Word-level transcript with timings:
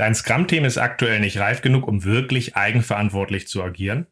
Dein 0.00 0.14
Scrum-Team 0.14 0.64
ist 0.64 0.78
aktuell 0.78 1.20
nicht 1.20 1.38
reif 1.40 1.60
genug, 1.60 1.86
um 1.86 2.04
wirklich 2.04 2.56
eigenverantwortlich 2.56 3.48
zu 3.48 3.62
agieren? 3.62 4.06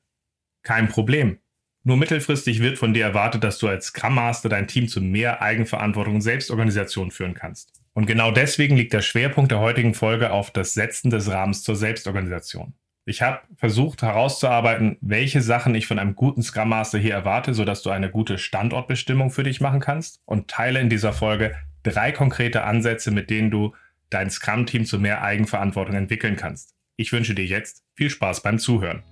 Kein 0.62 0.88
Problem. 0.88 1.38
Nur 1.82 1.96
mittelfristig 1.96 2.60
wird 2.60 2.76
von 2.76 2.92
dir 2.92 3.06
erwartet, 3.06 3.42
dass 3.42 3.56
du 3.56 3.68
als 3.68 3.86
Scrum 3.86 4.16
Master 4.16 4.50
dein 4.50 4.68
Team 4.68 4.86
zu 4.86 5.00
mehr 5.00 5.40
Eigenverantwortung 5.40 6.16
und 6.16 6.20
Selbstorganisation 6.20 7.10
führen 7.10 7.32
kannst. 7.32 7.72
Und 7.94 8.04
genau 8.04 8.30
deswegen 8.30 8.76
liegt 8.76 8.92
der 8.92 9.00
Schwerpunkt 9.00 9.50
der 9.50 9.60
heutigen 9.60 9.94
Folge 9.94 10.30
auf 10.30 10.50
das 10.50 10.74
Setzen 10.74 11.08
des 11.08 11.30
Rahmens 11.30 11.62
zur 11.62 11.74
Selbstorganisation. 11.74 12.74
Ich 13.06 13.22
habe 13.22 13.40
versucht 13.56 14.02
herauszuarbeiten, 14.02 14.98
welche 15.00 15.40
Sachen 15.40 15.74
ich 15.74 15.86
von 15.86 15.98
einem 15.98 16.14
guten 16.14 16.42
Scrum 16.42 16.68
Master 16.68 16.98
hier 16.98 17.14
erwarte, 17.14 17.54
sodass 17.54 17.80
du 17.80 17.88
eine 17.88 18.10
gute 18.10 18.36
Standortbestimmung 18.36 19.30
für 19.30 19.42
dich 19.42 19.62
machen 19.62 19.80
kannst 19.80 20.20
und 20.26 20.48
teile 20.48 20.80
in 20.80 20.90
dieser 20.90 21.14
Folge 21.14 21.56
drei 21.82 22.12
konkrete 22.12 22.64
Ansätze, 22.64 23.10
mit 23.10 23.30
denen 23.30 23.50
du 23.50 23.74
dein 24.10 24.30
Scrum-Team 24.30 24.84
zu 24.84 24.98
mehr 24.98 25.22
Eigenverantwortung 25.22 25.94
entwickeln 25.94 26.36
kannst. 26.36 26.74
Ich 26.96 27.12
wünsche 27.12 27.34
dir 27.34 27.44
jetzt 27.44 27.84
viel 27.94 28.10
Spaß 28.10 28.42
beim 28.42 28.58
Zuhören. 28.58 29.02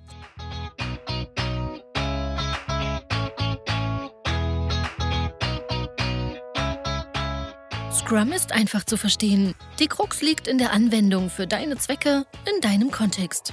Scrum 7.93 8.33
ist 8.33 8.53
einfach 8.53 8.84
zu 8.84 8.97
verstehen. 8.97 9.55
Die 9.80 9.89
Krux 9.89 10.23
liegt 10.23 10.47
in 10.47 10.59
der 10.59 10.73
Anwendung 10.73 11.28
für 11.28 11.48
deine 11.48 11.77
Zwecke 11.77 12.25
in 12.55 12.61
deinem 12.61 12.92
Kontext. 12.92 13.53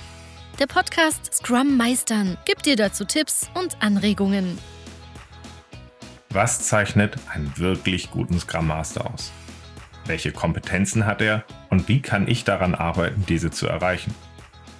Der 0.60 0.68
Podcast 0.68 1.34
Scrum 1.34 1.76
Meistern 1.76 2.38
gibt 2.46 2.68
dir 2.68 2.76
dazu 2.76 3.04
Tipps 3.04 3.50
und 3.56 3.82
Anregungen. 3.82 4.60
Was 6.30 6.68
zeichnet 6.68 7.18
einen 7.34 7.52
wirklich 7.58 8.12
guten 8.12 8.40
Scrum 8.40 8.68
Master 8.68 9.12
aus? 9.12 9.32
Welche 10.06 10.32
Kompetenzen 10.32 11.06
hat 11.06 11.22
er 11.22 11.46
und 11.70 11.88
wie 11.88 12.02
kann 12.02 12.28
ich 12.28 12.44
daran 12.44 12.76
arbeiten, 12.76 13.26
diese 13.28 13.52
zu 13.52 13.68
erreichen? 13.68 14.14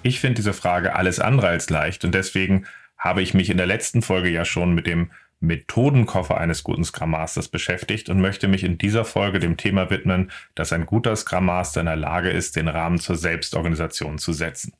Ich 0.02 0.20
finde 0.20 0.36
diese 0.36 0.52
Frage 0.52 0.96
alles 0.96 1.18
andere 1.18 1.48
als 1.48 1.70
leicht 1.70 2.04
und 2.04 2.14
deswegen 2.14 2.66
habe 2.98 3.22
ich 3.22 3.32
mich 3.32 3.48
in 3.48 3.56
der 3.56 3.66
letzten 3.66 4.02
Folge 4.02 4.28
ja 4.28 4.44
schon 4.44 4.74
mit 4.74 4.86
dem 4.86 5.10
Methodenkoffer 5.40 6.38
eines 6.38 6.62
guten 6.62 6.84
Scrum 6.84 7.10
Masters 7.10 7.48
beschäftigt 7.48 8.08
und 8.08 8.20
möchte 8.20 8.48
mich 8.48 8.64
in 8.64 8.78
dieser 8.78 9.04
Folge 9.04 9.38
dem 9.38 9.56
Thema 9.56 9.90
widmen, 9.90 10.30
dass 10.54 10.72
ein 10.72 10.86
guter 10.86 11.16
Scrum 11.16 11.46
Master 11.46 11.80
in 11.80 11.86
der 11.86 11.96
Lage 11.96 12.30
ist, 12.30 12.56
den 12.56 12.68
Rahmen 12.68 12.98
zur 12.98 13.16
Selbstorganisation 13.16 14.18
zu 14.18 14.32
setzen. 14.32 14.74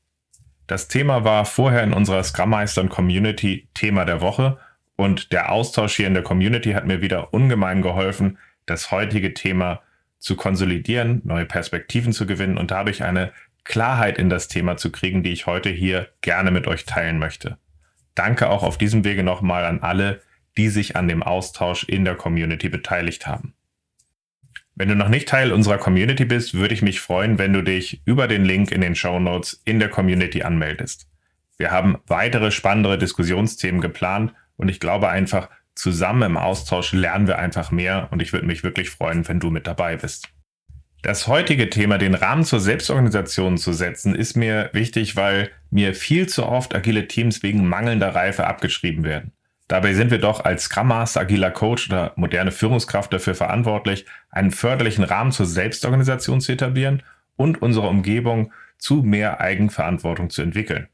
Das 0.66 0.88
Thema 0.88 1.24
war 1.24 1.44
vorher 1.44 1.82
in 1.82 1.92
unserer 1.92 2.22
Scrum 2.22 2.50
Meistern 2.50 2.88
Community 2.88 3.68
Thema 3.74 4.04
der 4.04 4.20
Woche 4.20 4.58
und 4.96 5.32
der 5.32 5.52
Austausch 5.52 5.96
hier 5.96 6.06
in 6.06 6.14
der 6.14 6.22
Community 6.22 6.72
hat 6.72 6.86
mir 6.86 7.02
wieder 7.02 7.34
ungemein 7.34 7.82
geholfen, 7.82 8.38
das 8.66 8.90
heutige 8.90 9.34
Thema 9.34 9.82
zu 10.24 10.36
konsolidieren, 10.36 11.20
neue 11.24 11.44
Perspektiven 11.44 12.14
zu 12.14 12.24
gewinnen 12.24 12.56
und 12.56 12.70
dadurch 12.70 13.02
eine 13.02 13.32
Klarheit 13.62 14.16
in 14.16 14.30
das 14.30 14.48
Thema 14.48 14.78
zu 14.78 14.90
kriegen, 14.90 15.22
die 15.22 15.32
ich 15.32 15.44
heute 15.46 15.68
hier 15.68 16.08
gerne 16.22 16.50
mit 16.50 16.66
euch 16.66 16.86
teilen 16.86 17.18
möchte. 17.18 17.58
Danke 18.14 18.48
auch 18.48 18.62
auf 18.62 18.78
diesem 18.78 19.04
Wege 19.04 19.22
nochmal 19.22 19.66
an 19.66 19.82
alle, 19.82 20.22
die 20.56 20.70
sich 20.70 20.96
an 20.96 21.08
dem 21.08 21.22
Austausch 21.22 21.84
in 21.84 22.06
der 22.06 22.14
Community 22.14 22.70
beteiligt 22.70 23.26
haben. 23.26 23.52
Wenn 24.74 24.88
du 24.88 24.94
noch 24.94 25.10
nicht 25.10 25.28
Teil 25.28 25.52
unserer 25.52 25.76
Community 25.76 26.24
bist, 26.24 26.54
würde 26.54 26.72
ich 26.72 26.80
mich 26.80 27.00
freuen, 27.00 27.38
wenn 27.38 27.52
du 27.52 27.62
dich 27.62 28.00
über 28.06 28.26
den 28.26 28.46
Link 28.46 28.72
in 28.72 28.80
den 28.80 28.94
Show 28.94 29.20
Notes 29.20 29.60
in 29.66 29.78
der 29.78 29.90
Community 29.90 30.42
anmeldest. 30.42 31.06
Wir 31.58 31.70
haben 31.70 31.98
weitere 32.06 32.50
spannendere 32.50 32.96
Diskussionsthemen 32.96 33.82
geplant 33.82 34.32
und 34.56 34.70
ich 34.70 34.80
glaube 34.80 35.10
einfach, 35.10 35.50
zusammen 35.74 36.22
im 36.22 36.36
Austausch 36.36 36.92
lernen 36.92 37.26
wir 37.26 37.38
einfach 37.38 37.70
mehr 37.70 38.08
und 38.10 38.22
ich 38.22 38.32
würde 38.32 38.46
mich 38.46 38.62
wirklich 38.62 38.90
freuen, 38.90 39.26
wenn 39.28 39.40
du 39.40 39.50
mit 39.50 39.66
dabei 39.66 39.96
bist. 39.96 40.28
Das 41.02 41.28
heutige 41.28 41.68
Thema, 41.68 41.98
den 41.98 42.14
Rahmen 42.14 42.44
zur 42.44 42.60
Selbstorganisation 42.60 43.58
zu 43.58 43.74
setzen, 43.74 44.14
ist 44.14 44.36
mir 44.36 44.70
wichtig, 44.72 45.16
weil 45.16 45.50
mir 45.70 45.94
viel 45.94 46.28
zu 46.28 46.46
oft 46.46 46.74
agile 46.74 47.08
Teams 47.08 47.42
wegen 47.42 47.68
mangelnder 47.68 48.14
Reife 48.14 48.46
abgeschrieben 48.46 49.04
werden. 49.04 49.32
Dabei 49.68 49.94
sind 49.94 50.10
wir 50.10 50.18
doch 50.18 50.44
als 50.44 50.64
Scrum 50.64 50.88
Master, 50.88 51.20
agiler 51.20 51.50
Coach 51.50 51.90
oder 51.90 52.12
moderne 52.16 52.52
Führungskraft 52.52 53.12
dafür 53.12 53.34
verantwortlich, 53.34 54.06
einen 54.30 54.50
förderlichen 54.50 55.04
Rahmen 55.04 55.32
zur 55.32 55.46
Selbstorganisation 55.46 56.40
zu 56.40 56.52
etablieren 56.52 57.02
und 57.36 57.60
unsere 57.60 57.88
Umgebung 57.88 58.52
zu 58.78 59.02
mehr 59.02 59.40
Eigenverantwortung 59.40 60.30
zu 60.30 60.40
entwickeln. 60.42 60.88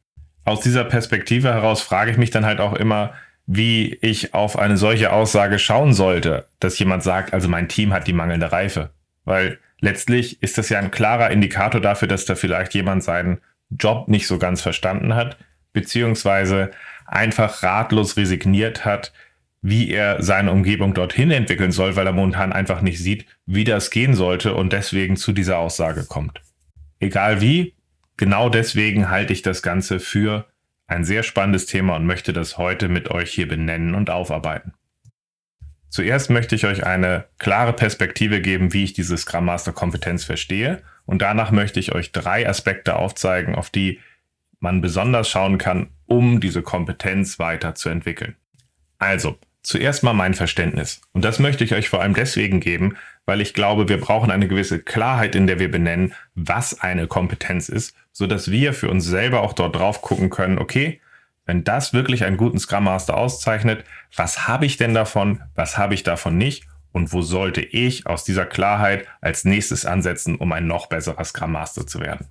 Aus 0.45 0.61
dieser 0.61 0.85
Perspektive 0.85 1.53
heraus 1.53 1.83
frage 1.83 2.11
ich 2.11 2.17
mich 2.17 2.31
dann 2.31 2.47
halt 2.47 2.61
auch 2.61 2.73
immer, 2.73 3.13
wie 3.53 3.99
ich 4.01 4.33
auf 4.33 4.57
eine 4.57 4.77
solche 4.77 5.13
Aussage 5.13 5.59
schauen 5.59 5.93
sollte, 5.93 6.47
dass 6.61 6.79
jemand 6.79 7.03
sagt, 7.03 7.35
also 7.35 7.49
mein 7.49 7.69
Team 7.69 7.93
hat 7.93 8.07
die 8.07 8.13
mangelnde 8.13 8.53
Reife. 8.53 8.91
Weil 9.25 9.59
letztlich 9.81 10.41
ist 10.41 10.57
das 10.57 10.69
ja 10.69 10.79
ein 10.79 10.93
klarer 10.93 11.33
Indikator 11.33 11.81
dafür, 11.81 12.07
dass 12.07 12.25
da 12.25 12.37
vielleicht 12.37 12.75
jemand 12.75 13.03
seinen 13.03 13.41
Job 13.71 14.07
nicht 14.07 14.29
so 14.29 14.39
ganz 14.39 14.63
verstanden 14.63 15.17
hat, 15.17 15.37
beziehungsweise 15.73 16.71
einfach 17.07 17.65
ratlos 17.65 18.17
resigniert 18.17 18.85
hat, 18.85 19.13
wie 19.63 19.91
er 19.91 20.23
seine 20.23 20.53
Umgebung 20.53 20.95
dorthin 20.95 21.33
entwickeln 21.33 21.73
soll, 21.73 21.97
weil 21.97 22.07
er 22.07 22.13
momentan 22.13 22.53
einfach 22.53 22.83
nicht 22.83 23.01
sieht, 23.01 23.27
wie 23.47 23.65
das 23.65 23.91
gehen 23.91 24.15
sollte 24.15 24.55
und 24.55 24.73
deswegen 24.73 25.17
zu 25.17 25.33
dieser 25.33 25.59
Aussage 25.59 26.05
kommt. 26.05 26.41
Egal 27.01 27.41
wie, 27.41 27.75
genau 28.17 28.49
deswegen 28.49 29.11
halte 29.11 29.33
ich 29.33 29.43
das 29.43 29.61
Ganze 29.61 29.99
für 29.99 30.47
ein 30.91 31.05
sehr 31.05 31.23
spannendes 31.23 31.67
Thema 31.67 31.97
und 31.97 32.05
möchte 32.05 32.33
das 32.33 32.59
heute 32.59 32.89
mit 32.89 33.11
euch 33.11 33.31
hier 33.31 33.47
benennen 33.47 33.95
und 33.95 34.11
aufarbeiten. 34.11 34.75
Zuerst 35.89 36.31
möchte 36.31 36.55
ich 36.55 36.67
euch 36.67 36.85
eine 36.85 37.27
klare 37.39 37.73
Perspektive 37.73 38.41
geben, 38.41 38.73
wie 38.73 38.85
ich 38.85 38.93
diese 38.93 39.17
Scrum 39.17 39.45
Master 39.45 39.73
Kompetenz 39.73 40.25
verstehe 40.25 40.83
und 41.07 41.23
danach 41.23 41.51
möchte 41.51 41.81
ich 41.81 41.93
euch 41.93 42.13
drei 42.13 42.49
Aspekte 42.49 42.97
aufzeigen, 42.97 43.55
auf 43.55 43.71
die 43.71 44.01
man 44.59 44.81
besonders 44.81 45.29
schauen 45.29 45.59
kann, 45.59 45.91
um 46.07 46.41
diese 46.41 46.63
Kompetenz 46.63 47.39
weiterzuentwickeln. 47.39 48.37
Also, 48.99 49.39
zuerst 49.63 50.03
mal 50.03 50.13
mein 50.13 50.35
Verständnis. 50.35 51.01
Und 51.13 51.25
das 51.25 51.39
möchte 51.39 51.65
ich 51.65 51.75
euch 51.75 51.89
vor 51.89 52.03
allem 52.03 52.15
deswegen 52.15 52.61
geben, 52.61 52.97
weil 53.31 53.41
ich 53.41 53.55
glaube, 53.55 53.89
wir 53.89 54.01
brauchen 54.01 54.33
eine 54.33 54.49
gewisse 54.49 54.81
Klarheit, 54.81 55.37
in 55.37 55.47
der 55.47 55.61
wir 55.61 55.71
benennen, 55.71 56.15
was 56.35 56.81
eine 56.81 57.07
Kompetenz 57.07 57.69
ist, 57.69 57.95
so 58.11 58.27
dass 58.27 58.51
wir 58.51 58.75
für 58.75 58.91
uns 58.91 59.05
selber 59.05 59.43
auch 59.43 59.53
dort 59.53 59.77
drauf 59.77 60.03
gucken 60.03 60.31
können, 60.31 60.59
okay, 60.59 61.01
wenn 61.47 61.63
das 61.63 61.93
wirklich 61.93 62.25
einen 62.25 62.37
guten 62.37 62.59
Scrum 62.59 62.83
Master 62.83 63.17
auszeichnet, 63.17 63.85
was 64.17 64.49
habe 64.49 64.67
ich 64.67 64.79
denn 64.79 64.95
davon, 64.95 65.43
was 65.55 65.79
habe 65.79 65.95
ich 65.95 66.03
davon 66.03 66.39
nicht 66.39 66.67
und 66.91 67.13
wo 67.13 67.23
sollte 67.23 67.61
ich 67.61 68.09
aus 68.09 68.25
dieser 68.25 68.47
Klarheit 68.47 69.07
als 69.21 69.45
nächstes 69.45 69.87
ansetzen, 69.87 70.35
um 70.35 70.51
ein 70.51 70.67
noch 70.67 70.89
besserer 70.89 71.23
Scrum 71.23 71.53
Master 71.53 71.87
zu 71.87 72.01
werden. 72.01 72.27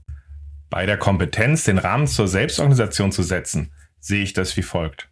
Bei 0.70 0.86
der 0.86 0.98
Kompetenz, 0.98 1.64
den 1.64 1.78
Rahmen 1.78 2.08
zur 2.08 2.28
Selbstorganisation 2.28 3.14
zu 3.14 3.24
setzen, 3.24 3.72
sehe 4.02 4.22
ich 4.22 4.34
das 4.34 4.58
wie 4.58 4.64
folgt. 4.64 5.08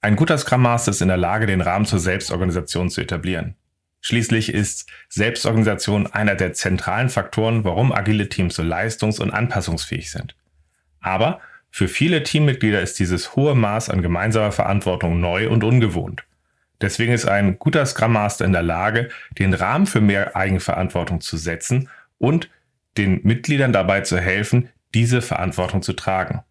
Ein 0.00 0.16
guter 0.16 0.38
Scrum 0.38 0.62
Master 0.62 0.92
ist 0.92 1.02
in 1.02 1.08
der 1.08 1.18
Lage, 1.18 1.44
den 1.44 1.60
Rahmen 1.60 1.84
zur 1.84 1.98
Selbstorganisation 1.98 2.88
zu 2.88 3.02
etablieren. 3.02 3.56
Schließlich 4.02 4.52
ist 4.52 4.90
Selbstorganisation 5.08 6.08
einer 6.08 6.34
der 6.34 6.52
zentralen 6.52 7.08
Faktoren, 7.08 7.64
warum 7.64 7.92
agile 7.92 8.28
Teams 8.28 8.56
so 8.56 8.62
leistungs- 8.62 9.20
und 9.20 9.30
anpassungsfähig 9.30 10.10
sind. 10.10 10.34
Aber 11.00 11.40
für 11.70 11.88
viele 11.88 12.24
Teammitglieder 12.24 12.82
ist 12.82 12.98
dieses 12.98 13.36
hohe 13.36 13.54
Maß 13.54 13.88
an 13.88 14.02
gemeinsamer 14.02 14.52
Verantwortung 14.52 15.20
neu 15.20 15.48
und 15.48 15.62
ungewohnt. 15.64 16.24
Deswegen 16.80 17.12
ist 17.12 17.26
ein 17.26 17.60
guter 17.60 17.86
Scrum 17.86 18.12
Master 18.12 18.44
in 18.44 18.52
der 18.52 18.64
Lage, 18.64 19.08
den 19.38 19.54
Rahmen 19.54 19.86
für 19.86 20.00
mehr 20.00 20.34
Eigenverantwortung 20.34 21.20
zu 21.20 21.36
setzen 21.36 21.88
und 22.18 22.50
den 22.98 23.20
Mitgliedern 23.22 23.72
dabei 23.72 24.00
zu 24.00 24.18
helfen, 24.18 24.68
diese 24.94 25.22
Verantwortung 25.22 25.80
zu 25.80 25.92
tragen. 25.92 26.42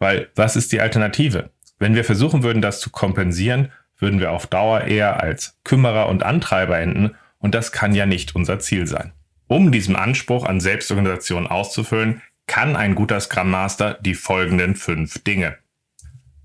Weil 0.00 0.28
was 0.34 0.56
ist 0.56 0.72
die 0.72 0.80
Alternative? 0.80 1.50
Wenn 1.78 1.94
wir 1.94 2.04
versuchen 2.04 2.42
würden, 2.42 2.62
das 2.62 2.80
zu 2.80 2.90
kompensieren, 2.90 3.70
würden 3.98 4.20
wir 4.20 4.32
auf 4.32 4.46
Dauer 4.46 4.82
eher 4.82 5.22
als 5.22 5.58
Kümmerer 5.64 6.08
und 6.08 6.22
Antreiber 6.22 6.78
enden 6.78 7.14
und 7.38 7.54
das 7.54 7.72
kann 7.72 7.94
ja 7.94 8.06
nicht 8.06 8.34
unser 8.34 8.58
Ziel 8.58 8.86
sein. 8.86 9.12
Um 9.46 9.70
diesen 9.70 9.96
Anspruch 9.96 10.44
an 10.44 10.60
Selbstorganisation 10.60 11.46
auszufüllen, 11.46 12.22
kann 12.46 12.76
ein 12.76 12.94
guter 12.94 13.20
Scrum 13.20 13.50
Master 13.50 13.98
die 14.00 14.14
folgenden 14.14 14.74
fünf 14.74 15.22
Dinge. 15.22 15.56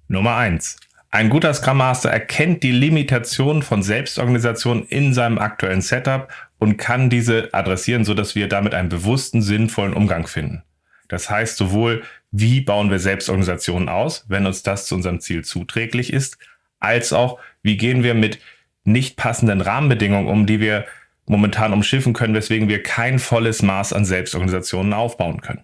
Nummer 0.08 0.36
eins: 0.36 0.78
Ein 1.10 1.30
guter 1.30 1.54
Scrum 1.54 1.78
Master 1.78 2.10
erkennt 2.10 2.64
die 2.64 2.72
Limitation 2.72 3.64
von 3.64 3.82
Selbstorganisation 3.82 4.86
in 4.88 5.14
seinem 5.14 5.40
aktuellen 5.40 5.82
Setup 5.82 6.32
und 6.58 6.78
kann 6.78 7.10
diese 7.10 7.54
adressieren, 7.54 8.06
sodass 8.06 8.36
wir 8.36 8.48
damit 8.48 8.74
einen 8.74 8.90
bewussten, 8.90 9.42
sinnvollen 9.42 9.94
Umgang 9.94 10.28
finden. 10.28 10.64
Das 11.08 11.30
heißt 11.30 11.58
sowohl, 11.58 12.04
wie 12.32 12.62
bauen 12.62 12.90
wir 12.90 13.00
Selbstorganisationen 13.00 13.90
aus, 13.90 14.26
wenn 14.30 14.46
uns 14.46 14.64
das 14.64 14.86
zu 14.86 14.96
unserem 14.96 15.20
Ziel 15.20 15.44
zuträglich 15.44 16.14
ist, 16.14 16.38
als 16.82 17.14
auch, 17.14 17.40
wie 17.64 17.78
gehen 17.78 18.04
wir 18.04 18.14
mit 18.14 18.40
nicht 18.84 19.16
passenden 19.16 19.62
Rahmenbedingungen 19.62 20.28
um, 20.28 20.46
die 20.46 20.60
wir 20.60 20.86
momentan 21.26 21.72
umschiffen 21.72 22.14
können, 22.14 22.34
weswegen 22.34 22.68
wir 22.68 22.84
kein 22.84 23.20
volles 23.20 23.62
Maß 23.62 23.94
an 23.94 24.06
Selbstorganisationen 24.06 24.94
aufbauen 24.94 25.42
können. 25.42 25.64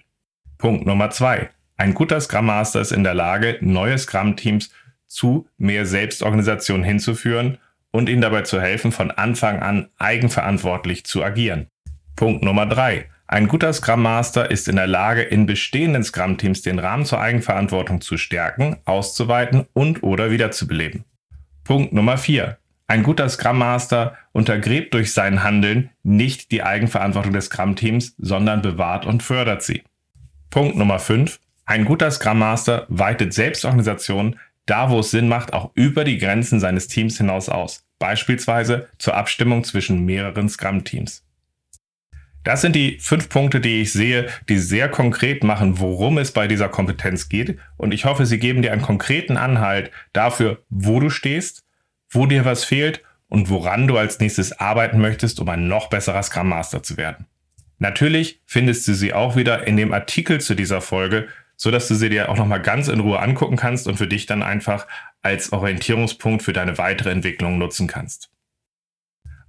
Punkt 0.57 0.85
Nummer 0.85 1.09
zwei. 1.09 1.49
Ein 1.75 1.93
guter 1.93 2.21
Scrum 2.21 2.45
Master 2.45 2.81
ist 2.81 2.91
in 2.91 3.03
der 3.03 3.13
Lage, 3.13 3.57
neue 3.61 3.97
Scrum-Teams 3.97 4.71
zu 5.07 5.47
mehr 5.57 5.85
Selbstorganisation 5.85 6.83
hinzuführen 6.83 7.57
und 7.91 8.09
ihnen 8.09 8.21
dabei 8.21 8.41
zu 8.41 8.61
helfen, 8.61 8.91
von 8.91 9.11
Anfang 9.11 9.59
an 9.59 9.89
eigenverantwortlich 9.97 11.05
zu 11.05 11.23
agieren. 11.23 11.67
Punkt 12.15 12.43
Nummer 12.43 12.65
drei. 12.65 13.09
Ein 13.29 13.49
guter 13.49 13.73
Scrum 13.73 14.03
Master 14.03 14.51
ist 14.51 14.69
in 14.69 14.77
der 14.77 14.87
Lage, 14.87 15.21
in 15.21 15.45
bestehenden 15.45 16.01
Scrum-Teams 16.01 16.61
den 16.61 16.79
Rahmen 16.79 17.03
zur 17.03 17.19
Eigenverantwortung 17.19 17.99
zu 17.99 18.17
stärken, 18.17 18.77
auszuweiten 18.85 19.65
und 19.73 20.01
oder 20.01 20.31
wiederzubeleben. 20.31 21.03
Punkt 21.65 21.91
Nummer 21.91 22.17
4. 22.17 22.57
Ein 22.87 23.03
guter 23.03 23.27
Scrum 23.27 23.57
Master 23.57 24.15
untergräbt 24.31 24.93
durch 24.93 25.11
sein 25.11 25.43
Handeln 25.43 25.89
nicht 26.03 26.51
die 26.51 26.63
Eigenverantwortung 26.63 27.33
des 27.33 27.47
Scrum-Teams, 27.47 28.15
sondern 28.17 28.61
bewahrt 28.61 29.05
und 29.05 29.21
fördert 29.21 29.61
sie. 29.61 29.83
Punkt 30.49 30.77
Nummer 30.77 30.97
5. 30.97 31.37
Ein 31.65 31.83
guter 31.83 32.09
Scrum 32.11 32.39
Master 32.39 32.85
weitet 32.87 33.33
Selbstorganisation 33.33 34.39
da, 34.67 34.89
wo 34.89 34.99
es 35.01 35.11
Sinn 35.11 35.27
macht, 35.27 35.51
auch 35.51 35.71
über 35.73 36.05
die 36.05 36.17
Grenzen 36.17 36.61
seines 36.61 36.87
Teams 36.87 37.17
hinaus 37.17 37.49
aus. 37.49 37.83
Beispielsweise 37.99 38.87
zur 38.99 39.15
Abstimmung 39.17 39.65
zwischen 39.65 40.05
mehreren 40.05 40.47
Scrum-Teams. 40.47 41.26
Das 42.47 42.61
sind 42.61 42.77
die 42.77 42.97
fünf 43.01 43.27
Punkte, 43.27 43.59
die 43.59 43.81
ich 43.81 43.91
sehe, 43.91 44.29
die 44.47 44.57
sehr 44.57 44.87
konkret 44.87 45.43
machen, 45.43 45.79
worum 45.79 46.17
es 46.17 46.31
bei 46.31 46.47
dieser 46.47 46.69
Kompetenz 46.69 47.27
geht. 47.27 47.59
Und 47.75 47.93
ich 47.93 48.05
hoffe, 48.05 48.25
sie 48.25 48.39
geben 48.39 48.61
dir 48.61 48.71
einen 48.71 48.81
konkreten 48.81 49.35
Anhalt 49.35 49.91
dafür, 50.13 50.63
wo 50.69 51.01
du 51.01 51.09
stehst, 51.09 51.65
wo 52.09 52.25
dir 52.25 52.45
was 52.45 52.63
fehlt 52.63 53.03
und 53.27 53.49
woran 53.49 53.85
du 53.85 53.97
als 53.97 54.21
nächstes 54.21 54.61
arbeiten 54.61 55.01
möchtest, 55.01 55.41
um 55.41 55.49
ein 55.49 55.67
noch 55.67 55.89
besserer 55.89 56.23
Scrum 56.23 56.47
Master 56.47 56.81
zu 56.81 56.95
werden. 56.95 57.25
Natürlich 57.79 58.39
findest 58.45 58.87
du 58.87 58.93
sie 58.93 59.11
auch 59.11 59.35
wieder 59.35 59.67
in 59.67 59.75
dem 59.75 59.91
Artikel 59.91 60.39
zu 60.39 60.55
dieser 60.55 60.79
Folge, 60.79 61.27
so 61.57 61.69
dass 61.69 61.89
du 61.89 61.95
sie 61.95 62.07
dir 62.07 62.29
auch 62.29 62.37
nochmal 62.37 62.61
ganz 62.61 62.87
in 62.87 63.01
Ruhe 63.01 63.19
angucken 63.19 63.57
kannst 63.57 63.89
und 63.89 63.97
für 63.97 64.07
dich 64.07 64.25
dann 64.25 64.41
einfach 64.41 64.87
als 65.21 65.51
Orientierungspunkt 65.51 66.43
für 66.43 66.53
deine 66.53 66.77
weitere 66.77 67.11
Entwicklung 67.11 67.57
nutzen 67.57 67.87
kannst. 67.87 68.29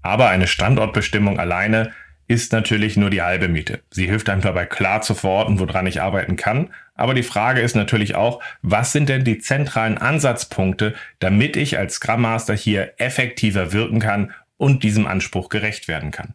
Aber 0.02 0.30
eine 0.30 0.48
Standortbestimmung 0.48 1.38
alleine 1.38 1.92
ist 2.28 2.52
natürlich 2.52 2.96
nur 2.98 3.08
die 3.10 3.22
halbe 3.22 3.48
Miete. 3.48 3.80
Sie 3.90 4.06
hilft 4.06 4.28
einem 4.28 4.42
dabei 4.42 4.66
klar 4.66 5.00
zu 5.00 5.14
verorten, 5.14 5.58
woran 5.58 5.86
ich 5.86 6.02
arbeiten 6.02 6.36
kann. 6.36 6.68
Aber 6.94 7.14
die 7.14 7.22
Frage 7.22 7.62
ist 7.62 7.74
natürlich 7.74 8.14
auch, 8.14 8.42
was 8.60 8.92
sind 8.92 9.08
denn 9.08 9.24
die 9.24 9.38
zentralen 9.38 9.96
Ansatzpunkte, 9.98 10.94
damit 11.18 11.56
ich 11.56 11.78
als 11.78 11.94
Scrum 11.94 12.22
Master 12.22 12.54
hier 12.54 12.92
effektiver 12.98 13.72
wirken 13.72 13.98
kann 13.98 14.32
und 14.58 14.82
diesem 14.82 15.06
Anspruch 15.06 15.48
gerecht 15.48 15.88
werden 15.88 16.10
kann. 16.10 16.34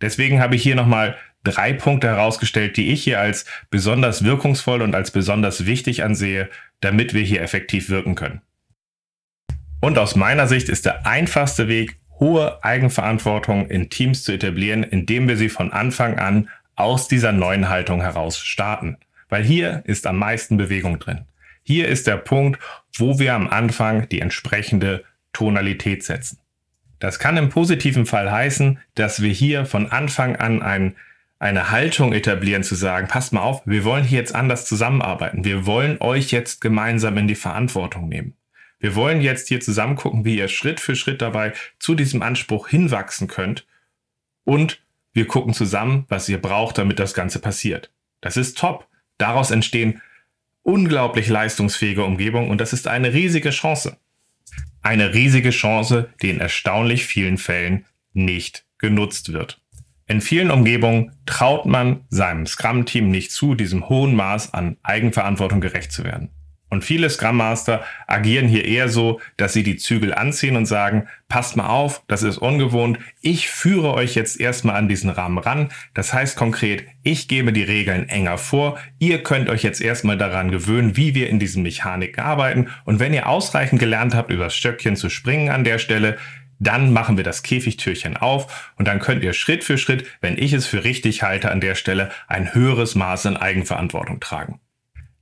Deswegen 0.00 0.40
habe 0.40 0.56
ich 0.56 0.62
hier 0.62 0.74
nochmal 0.74 1.16
drei 1.44 1.74
Punkte 1.74 2.08
herausgestellt, 2.08 2.78
die 2.78 2.90
ich 2.90 3.04
hier 3.04 3.20
als 3.20 3.44
besonders 3.68 4.24
wirkungsvoll 4.24 4.80
und 4.80 4.94
als 4.94 5.10
besonders 5.10 5.66
wichtig 5.66 6.02
ansehe, 6.02 6.48
damit 6.80 7.12
wir 7.12 7.22
hier 7.22 7.42
effektiv 7.42 7.90
wirken 7.90 8.14
können. 8.14 8.40
Und 9.82 9.98
aus 9.98 10.16
meiner 10.16 10.46
Sicht 10.46 10.68
ist 10.70 10.86
der 10.86 11.06
einfachste 11.06 11.68
Weg, 11.68 11.99
hohe 12.20 12.62
Eigenverantwortung 12.62 13.68
in 13.68 13.90
Teams 13.90 14.22
zu 14.22 14.32
etablieren, 14.32 14.84
indem 14.84 15.26
wir 15.26 15.36
sie 15.36 15.48
von 15.48 15.72
Anfang 15.72 16.18
an 16.18 16.48
aus 16.76 17.08
dieser 17.08 17.32
neuen 17.32 17.68
Haltung 17.68 18.00
heraus 18.02 18.38
starten. 18.38 18.98
Weil 19.28 19.42
hier 19.42 19.82
ist 19.86 20.06
am 20.06 20.18
meisten 20.18 20.56
Bewegung 20.56 20.98
drin. 20.98 21.24
Hier 21.62 21.88
ist 21.88 22.06
der 22.06 22.16
Punkt, 22.16 22.60
wo 22.96 23.18
wir 23.18 23.34
am 23.34 23.48
Anfang 23.48 24.08
die 24.08 24.20
entsprechende 24.20 25.04
Tonalität 25.32 26.04
setzen. 26.04 26.38
Das 26.98 27.18
kann 27.18 27.36
im 27.36 27.48
positiven 27.48 28.06
Fall 28.06 28.30
heißen, 28.30 28.78
dass 28.94 29.22
wir 29.22 29.32
hier 29.32 29.64
von 29.64 29.90
Anfang 29.90 30.36
an 30.36 30.62
ein, 30.62 30.96
eine 31.38 31.70
Haltung 31.70 32.12
etablieren 32.12 32.62
zu 32.62 32.74
sagen, 32.74 33.08
passt 33.08 33.32
mal 33.32 33.40
auf, 33.40 33.62
wir 33.64 33.84
wollen 33.84 34.04
hier 34.04 34.18
jetzt 34.18 34.34
anders 34.34 34.66
zusammenarbeiten. 34.66 35.44
Wir 35.44 35.64
wollen 35.64 35.98
euch 36.00 36.30
jetzt 36.30 36.60
gemeinsam 36.60 37.16
in 37.16 37.28
die 37.28 37.34
Verantwortung 37.34 38.08
nehmen. 38.08 38.34
Wir 38.80 38.94
wollen 38.94 39.20
jetzt 39.20 39.48
hier 39.48 39.60
zusammen 39.60 39.94
gucken, 39.94 40.24
wie 40.24 40.38
ihr 40.38 40.48
Schritt 40.48 40.80
für 40.80 40.96
Schritt 40.96 41.20
dabei 41.20 41.52
zu 41.78 41.94
diesem 41.94 42.22
Anspruch 42.22 42.68
hinwachsen 42.68 43.28
könnt. 43.28 43.66
Und 44.44 44.82
wir 45.12 45.26
gucken 45.26 45.52
zusammen, 45.52 46.06
was 46.08 46.28
ihr 46.28 46.40
braucht, 46.40 46.78
damit 46.78 46.98
das 46.98 47.12
Ganze 47.12 47.40
passiert. 47.40 47.92
Das 48.22 48.38
ist 48.38 48.56
top. 48.56 48.88
Daraus 49.18 49.50
entstehen 49.50 50.00
unglaublich 50.62 51.28
leistungsfähige 51.28 52.04
Umgebungen 52.04 52.50
und 52.50 52.60
das 52.60 52.72
ist 52.72 52.88
eine 52.88 53.12
riesige 53.12 53.50
Chance. 53.50 53.98
Eine 54.82 55.12
riesige 55.12 55.50
Chance, 55.50 56.08
die 56.22 56.30
in 56.30 56.40
erstaunlich 56.40 57.04
vielen 57.04 57.36
Fällen 57.36 57.84
nicht 58.14 58.64
genutzt 58.78 59.32
wird. 59.32 59.60
In 60.06 60.22
vielen 60.22 60.50
Umgebungen 60.50 61.12
traut 61.26 61.66
man 61.66 62.04
seinem 62.08 62.46
Scrum-Team 62.46 63.10
nicht 63.10 63.30
zu, 63.30 63.54
diesem 63.54 63.88
hohen 63.88 64.16
Maß 64.16 64.54
an 64.54 64.78
Eigenverantwortung 64.82 65.60
gerecht 65.60 65.92
zu 65.92 66.02
werden. 66.02 66.30
Und 66.70 66.84
viele 66.84 67.10
Scrum 67.10 67.36
Master 67.36 67.82
agieren 68.06 68.48
hier 68.48 68.64
eher 68.64 68.88
so, 68.88 69.20
dass 69.36 69.52
sie 69.52 69.64
die 69.64 69.76
Zügel 69.76 70.14
anziehen 70.14 70.56
und 70.56 70.66
sagen, 70.66 71.08
passt 71.28 71.56
mal 71.56 71.66
auf, 71.66 72.02
das 72.06 72.22
ist 72.22 72.38
ungewohnt, 72.38 72.98
ich 73.20 73.48
führe 73.48 73.92
euch 73.92 74.14
jetzt 74.14 74.40
erstmal 74.40 74.76
an 74.76 74.88
diesen 74.88 75.10
Rahmen 75.10 75.38
ran. 75.38 75.68
Das 75.94 76.14
heißt 76.14 76.36
konkret, 76.36 76.84
ich 77.02 77.28
gebe 77.28 77.52
die 77.52 77.64
Regeln 77.64 78.08
enger 78.08 78.38
vor, 78.38 78.78
ihr 78.98 79.22
könnt 79.22 79.48
euch 79.48 79.62
jetzt 79.62 79.80
erstmal 79.80 80.16
daran 80.16 80.50
gewöhnen, 80.50 80.96
wie 80.96 81.14
wir 81.14 81.28
in 81.28 81.40
diesen 81.40 81.62
Mechaniken 81.62 82.22
arbeiten. 82.22 82.68
Und 82.84 83.00
wenn 83.00 83.14
ihr 83.14 83.28
ausreichend 83.28 83.80
gelernt 83.80 84.14
habt, 84.14 84.30
übers 84.30 84.54
Stöckchen 84.54 84.96
zu 84.96 85.10
springen 85.10 85.50
an 85.50 85.64
der 85.64 85.78
Stelle, 85.78 86.16
dann 86.60 86.92
machen 86.92 87.16
wir 87.16 87.24
das 87.24 87.42
Käfigtürchen 87.42 88.16
auf 88.16 88.72
und 88.76 88.86
dann 88.86 89.00
könnt 89.00 89.24
ihr 89.24 89.32
Schritt 89.32 89.64
für 89.64 89.78
Schritt, 89.78 90.06
wenn 90.20 90.36
ich 90.36 90.52
es 90.52 90.66
für 90.66 90.84
richtig 90.84 91.22
halte, 91.22 91.50
an 91.50 91.60
der 91.60 91.74
Stelle 91.74 92.10
ein 92.28 92.54
höheres 92.54 92.94
Maß 92.94 93.26
an 93.26 93.36
Eigenverantwortung 93.36 94.20
tragen. 94.20 94.60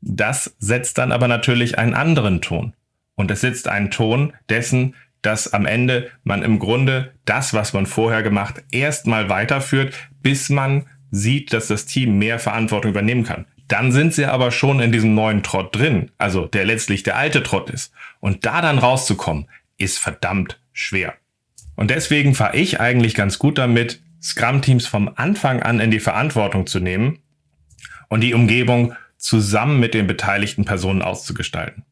Das 0.00 0.54
setzt 0.58 0.98
dann 0.98 1.12
aber 1.12 1.28
natürlich 1.28 1.78
einen 1.78 1.94
anderen 1.94 2.40
Ton. 2.40 2.74
Und 3.14 3.30
es 3.30 3.40
setzt 3.40 3.68
einen 3.68 3.90
Ton 3.90 4.32
dessen, 4.48 4.94
dass 5.22 5.52
am 5.52 5.66
Ende 5.66 6.10
man 6.22 6.42
im 6.42 6.58
Grunde 6.58 7.12
das, 7.24 7.52
was 7.52 7.72
man 7.72 7.86
vorher 7.86 8.22
gemacht, 8.22 8.62
erstmal 8.70 9.28
weiterführt, 9.28 9.94
bis 10.22 10.48
man 10.48 10.86
sieht, 11.10 11.52
dass 11.52 11.66
das 11.68 11.86
Team 11.86 12.18
mehr 12.18 12.38
Verantwortung 12.38 12.92
übernehmen 12.92 13.24
kann. 13.24 13.46
Dann 13.66 13.92
sind 13.92 14.14
sie 14.14 14.26
aber 14.26 14.50
schon 14.50 14.80
in 14.80 14.92
diesem 14.92 15.14
neuen 15.14 15.42
Trott 15.42 15.74
drin, 15.76 16.10
also 16.16 16.46
der 16.46 16.64
letztlich 16.64 17.02
der 17.02 17.16
alte 17.16 17.42
Trott 17.42 17.68
ist. 17.70 17.92
Und 18.20 18.46
da 18.46 18.62
dann 18.62 18.78
rauszukommen, 18.78 19.48
ist 19.76 19.98
verdammt 19.98 20.60
schwer. 20.72 21.14
Und 21.76 21.90
deswegen 21.90 22.34
fahre 22.34 22.56
ich 22.56 22.80
eigentlich 22.80 23.14
ganz 23.14 23.38
gut 23.38 23.58
damit, 23.58 24.00
Scrum-Teams 24.22 24.86
vom 24.86 25.10
Anfang 25.14 25.62
an 25.62 25.80
in 25.80 25.90
die 25.90 26.00
Verantwortung 26.00 26.66
zu 26.66 26.80
nehmen 26.80 27.18
und 28.08 28.22
die 28.22 28.34
Umgebung 28.34 28.94
zusammen 29.18 29.80
mit 29.80 29.94
den 29.94 30.06
beteiligten 30.06 30.64
Personen 30.64 31.02
auszugestalten. 31.02 31.84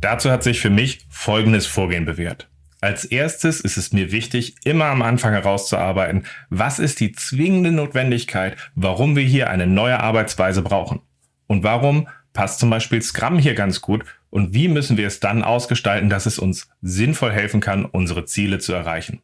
Dazu 0.00 0.30
hat 0.30 0.42
sich 0.42 0.60
für 0.60 0.70
mich 0.70 1.06
folgendes 1.08 1.66
Vorgehen 1.66 2.04
bewährt. 2.04 2.48
Als 2.80 3.04
erstes 3.04 3.60
ist 3.60 3.76
es 3.76 3.92
mir 3.92 4.12
wichtig, 4.12 4.54
immer 4.64 4.84
am 4.86 5.02
Anfang 5.02 5.32
herauszuarbeiten, 5.32 6.26
was 6.48 6.78
ist 6.78 7.00
die 7.00 7.10
zwingende 7.10 7.72
Notwendigkeit, 7.72 8.56
warum 8.76 9.16
wir 9.16 9.24
hier 9.24 9.50
eine 9.50 9.66
neue 9.66 9.98
Arbeitsweise 9.98 10.62
brauchen. 10.62 11.00
Und 11.48 11.64
warum 11.64 12.08
passt 12.32 12.60
zum 12.60 12.70
Beispiel 12.70 13.02
Scrum 13.02 13.38
hier 13.38 13.54
ganz 13.54 13.80
gut 13.80 14.04
und 14.30 14.54
wie 14.54 14.68
müssen 14.68 14.96
wir 14.96 15.08
es 15.08 15.18
dann 15.18 15.42
ausgestalten, 15.42 16.08
dass 16.08 16.26
es 16.26 16.38
uns 16.38 16.68
sinnvoll 16.82 17.32
helfen 17.32 17.60
kann, 17.60 17.84
unsere 17.84 18.26
Ziele 18.26 18.60
zu 18.60 18.72
erreichen. 18.72 19.22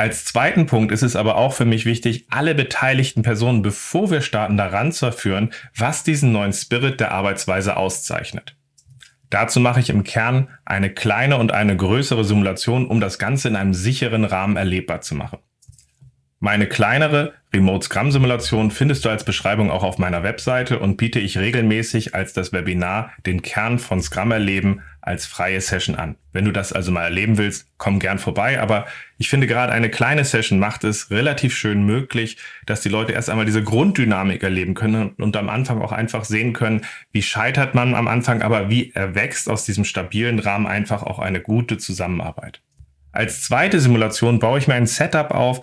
Als 0.00 0.24
zweiten 0.24 0.64
Punkt 0.64 0.92
ist 0.92 1.02
es 1.02 1.14
aber 1.14 1.36
auch 1.36 1.52
für 1.52 1.66
mich 1.66 1.84
wichtig, 1.84 2.24
alle 2.30 2.54
beteiligten 2.54 3.20
Personen, 3.20 3.60
bevor 3.60 4.10
wir 4.10 4.22
starten, 4.22 4.56
daran 4.56 4.92
zu 4.92 5.12
führen, 5.12 5.50
was 5.76 6.04
diesen 6.04 6.32
neuen 6.32 6.54
Spirit 6.54 7.00
der 7.00 7.12
Arbeitsweise 7.12 7.76
auszeichnet. 7.76 8.56
Dazu 9.28 9.60
mache 9.60 9.80
ich 9.80 9.90
im 9.90 10.02
Kern 10.02 10.48
eine 10.64 10.88
kleine 10.88 11.36
und 11.36 11.52
eine 11.52 11.76
größere 11.76 12.24
Simulation, 12.24 12.86
um 12.86 12.98
das 12.98 13.18
Ganze 13.18 13.48
in 13.48 13.56
einem 13.56 13.74
sicheren 13.74 14.24
Rahmen 14.24 14.56
erlebbar 14.56 15.02
zu 15.02 15.14
machen. 15.14 15.40
Meine 16.38 16.66
kleinere 16.66 17.34
Remote 17.52 17.84
Scrum 17.84 18.10
Simulation 18.10 18.70
findest 18.70 19.04
du 19.04 19.10
als 19.10 19.24
Beschreibung 19.24 19.70
auch 19.70 19.82
auf 19.82 19.98
meiner 19.98 20.22
Webseite 20.22 20.78
und 20.78 20.96
biete 20.96 21.20
ich 21.20 21.36
regelmäßig 21.36 22.14
als 22.14 22.32
das 22.32 22.54
Webinar 22.54 23.12
den 23.26 23.42
Kern 23.42 23.78
von 23.78 24.00
Scrum 24.00 24.32
erleben 24.32 24.80
als 25.02 25.26
freie 25.26 25.60
Session 25.60 25.94
an. 25.94 26.16
Wenn 26.32 26.44
du 26.44 26.52
das 26.52 26.72
also 26.72 26.92
mal 26.92 27.04
erleben 27.04 27.38
willst, 27.38 27.66
komm 27.78 27.98
gern 27.98 28.18
vorbei. 28.18 28.60
Aber 28.60 28.86
ich 29.18 29.28
finde 29.28 29.46
gerade 29.46 29.72
eine 29.72 29.90
kleine 29.90 30.24
Session 30.24 30.58
macht 30.58 30.84
es 30.84 31.10
relativ 31.10 31.56
schön 31.56 31.84
möglich, 31.84 32.36
dass 32.66 32.80
die 32.80 32.88
Leute 32.88 33.12
erst 33.12 33.30
einmal 33.30 33.46
diese 33.46 33.62
Grunddynamik 33.62 34.42
erleben 34.42 34.74
können 34.74 35.10
und 35.10 35.36
am 35.36 35.48
Anfang 35.48 35.80
auch 35.80 35.92
einfach 35.92 36.24
sehen 36.24 36.52
können, 36.52 36.82
wie 37.12 37.22
scheitert 37.22 37.74
man 37.74 37.94
am 37.94 38.08
Anfang, 38.08 38.42
aber 38.42 38.68
wie 38.70 38.92
erwächst 38.92 39.48
aus 39.48 39.64
diesem 39.64 39.84
stabilen 39.84 40.38
Rahmen 40.38 40.66
einfach 40.66 41.02
auch 41.02 41.18
eine 41.18 41.40
gute 41.40 41.78
Zusammenarbeit. 41.78 42.60
Als 43.12 43.42
zweite 43.42 43.80
Simulation 43.80 44.38
baue 44.38 44.58
ich 44.58 44.68
mir 44.68 44.74
ein 44.74 44.86
Setup 44.86 45.32
auf, 45.32 45.62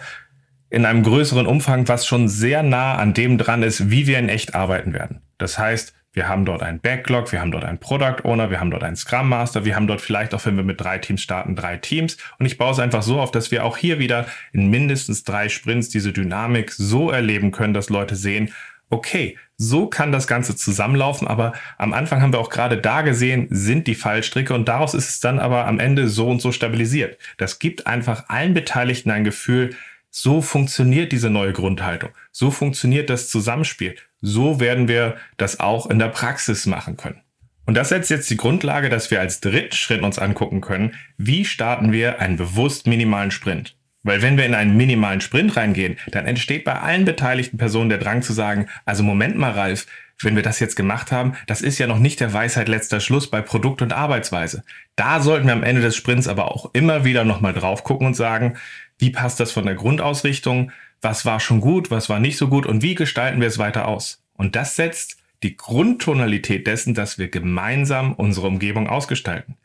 in 0.69 0.85
einem 0.85 1.03
größeren 1.03 1.47
Umfang, 1.47 1.87
was 1.87 2.05
schon 2.05 2.27
sehr 2.27 2.61
nah 2.61 2.95
an 2.95 3.13
dem 3.13 3.37
dran 3.37 3.63
ist, 3.63 3.89
wie 3.89 4.05
wir 4.05 4.19
in 4.19 4.29
echt 4.29 4.53
arbeiten 4.53 4.93
werden. 4.93 5.21
Das 5.37 5.57
heißt, 5.57 5.93
wir 6.17 6.27
haben 6.27 6.45
dort 6.45 6.63
einen 6.63 6.79
Backlog, 6.79 7.31
wir 7.31 7.39
haben 7.39 7.51
dort 7.51 7.63
einen 7.63 7.77
Product 7.77 8.25
Owner, 8.25 8.49
wir 8.49 8.59
haben 8.59 8.71
dort 8.71 8.83
einen 8.83 8.95
Scrum 8.95 9.29
Master, 9.29 9.65
wir 9.65 9.75
haben 9.75 9.85
dort 9.85 10.01
vielleicht 10.01 10.33
auch, 10.33 10.43
wenn 10.47 10.57
wir 10.57 10.63
mit 10.63 10.81
drei 10.81 10.97
Teams 10.97 11.21
starten, 11.21 11.55
drei 11.55 11.77
Teams. 11.77 12.17
Und 12.39 12.47
ich 12.47 12.57
baue 12.57 12.71
es 12.71 12.79
einfach 12.79 13.03
so 13.03 13.21
auf, 13.21 13.29
dass 13.29 13.51
wir 13.51 13.63
auch 13.63 13.77
hier 13.77 13.99
wieder 13.99 14.25
in 14.51 14.71
mindestens 14.71 15.23
drei 15.23 15.47
Sprints 15.47 15.89
diese 15.89 16.11
Dynamik 16.11 16.71
so 16.71 17.11
erleben 17.11 17.51
können, 17.51 17.75
dass 17.75 17.89
Leute 17.89 18.15
sehen, 18.15 18.51
okay, 18.89 19.37
so 19.57 19.85
kann 19.87 20.11
das 20.11 20.25
Ganze 20.25 20.55
zusammenlaufen, 20.55 21.27
aber 21.27 21.53
am 21.77 21.93
Anfang 21.93 22.21
haben 22.21 22.33
wir 22.33 22.39
auch 22.39 22.49
gerade 22.49 22.77
da 22.77 23.03
gesehen, 23.03 23.47
sind 23.51 23.85
die 23.85 23.95
Fallstricke 23.95 24.55
und 24.55 24.67
daraus 24.67 24.95
ist 24.95 25.09
es 25.09 25.19
dann 25.19 25.37
aber 25.37 25.67
am 25.67 25.79
Ende 25.79 26.07
so 26.07 26.27
und 26.27 26.41
so 26.41 26.51
stabilisiert. 26.51 27.19
Das 27.37 27.59
gibt 27.59 27.85
einfach 27.85 28.25
allen 28.27 28.55
Beteiligten 28.55 29.11
ein 29.11 29.23
Gefühl, 29.23 29.75
So 30.19 30.41
funktioniert 30.41 31.11
diese 31.11 31.29
neue 31.29 31.53
Grundhaltung. 31.53 32.09
So 32.31 32.49
funktioniert 32.49 33.11
das 33.11 33.29
Zusammenspiel. 33.29 33.95
So 34.19 34.59
werden 34.59 34.87
wir 34.87 35.17
das 35.37 35.59
auch 35.59 35.87
in 35.91 35.99
der 35.99 36.07
Praxis 36.07 36.65
machen 36.65 36.97
können. 36.97 37.21
Und 37.67 37.77
das 37.77 37.89
setzt 37.89 38.09
jetzt 38.09 38.27
die 38.31 38.35
Grundlage, 38.35 38.89
dass 38.89 39.11
wir 39.11 39.19
als 39.19 39.41
dritten 39.41 39.75
Schritt 39.75 40.01
uns 40.01 40.17
angucken 40.17 40.59
können, 40.59 40.95
wie 41.19 41.45
starten 41.45 41.91
wir 41.91 42.19
einen 42.19 42.35
bewusst 42.35 42.87
minimalen 42.87 43.29
Sprint. 43.29 43.75
Weil 44.01 44.23
wenn 44.23 44.37
wir 44.37 44.45
in 44.47 44.55
einen 44.55 44.75
minimalen 44.75 45.21
Sprint 45.21 45.55
reingehen, 45.55 45.97
dann 46.09 46.25
entsteht 46.25 46.63
bei 46.63 46.79
allen 46.79 47.05
beteiligten 47.05 47.59
Personen 47.59 47.89
der 47.89 47.99
Drang 47.99 48.23
zu 48.23 48.33
sagen, 48.33 48.69
also 48.85 49.03
Moment 49.03 49.37
mal, 49.37 49.51
Ralf, 49.51 49.85
wenn 50.23 50.35
wir 50.35 50.41
das 50.41 50.59
jetzt 50.59 50.75
gemacht 50.75 51.11
haben, 51.11 51.33
das 51.45 51.61
ist 51.61 51.77
ja 51.77 51.85
noch 51.85 51.99
nicht 51.99 52.19
der 52.21 52.33
Weisheit 52.33 52.69
letzter 52.69 53.01
Schluss 53.01 53.29
bei 53.29 53.41
Produkt 53.41 53.83
und 53.83 53.93
Arbeitsweise. 53.93 54.63
Da 54.95 55.19
sollten 55.19 55.45
wir 55.45 55.53
am 55.53 55.61
Ende 55.61 55.81
des 55.81 55.95
Sprints 55.95 56.27
aber 56.27 56.51
auch 56.51 56.71
immer 56.73 57.05
wieder 57.05 57.23
nochmal 57.23 57.53
drauf 57.53 57.83
gucken 57.83 58.07
und 58.07 58.15
sagen, 58.15 58.57
wie 58.97 59.11
passt 59.11 59.39
das 59.39 59.51
von 59.51 59.65
der 59.65 59.75
Grundausrichtung? 59.75 60.71
Was 61.01 61.25
war 61.25 61.39
schon 61.39 61.61
gut? 61.61 61.91
Was 61.91 62.09
war 62.09 62.19
nicht 62.19 62.37
so 62.37 62.47
gut? 62.47 62.65
Und 62.65 62.81
wie 62.81 62.95
gestalten 62.95 63.39
wir 63.39 63.47
es 63.47 63.59
weiter 63.59 63.87
aus? 63.87 64.23
Und 64.33 64.55
das 64.55 64.75
setzt 64.75 65.17
die 65.43 65.55
Grundtonalität 65.55 66.65
dessen, 66.65 66.93
dass 66.93 67.17
wir 67.17 67.29
gemeinsam 67.29 68.13
unsere 68.13 68.47
Umgebung 68.47 68.87
ausgestalten. 68.87 69.55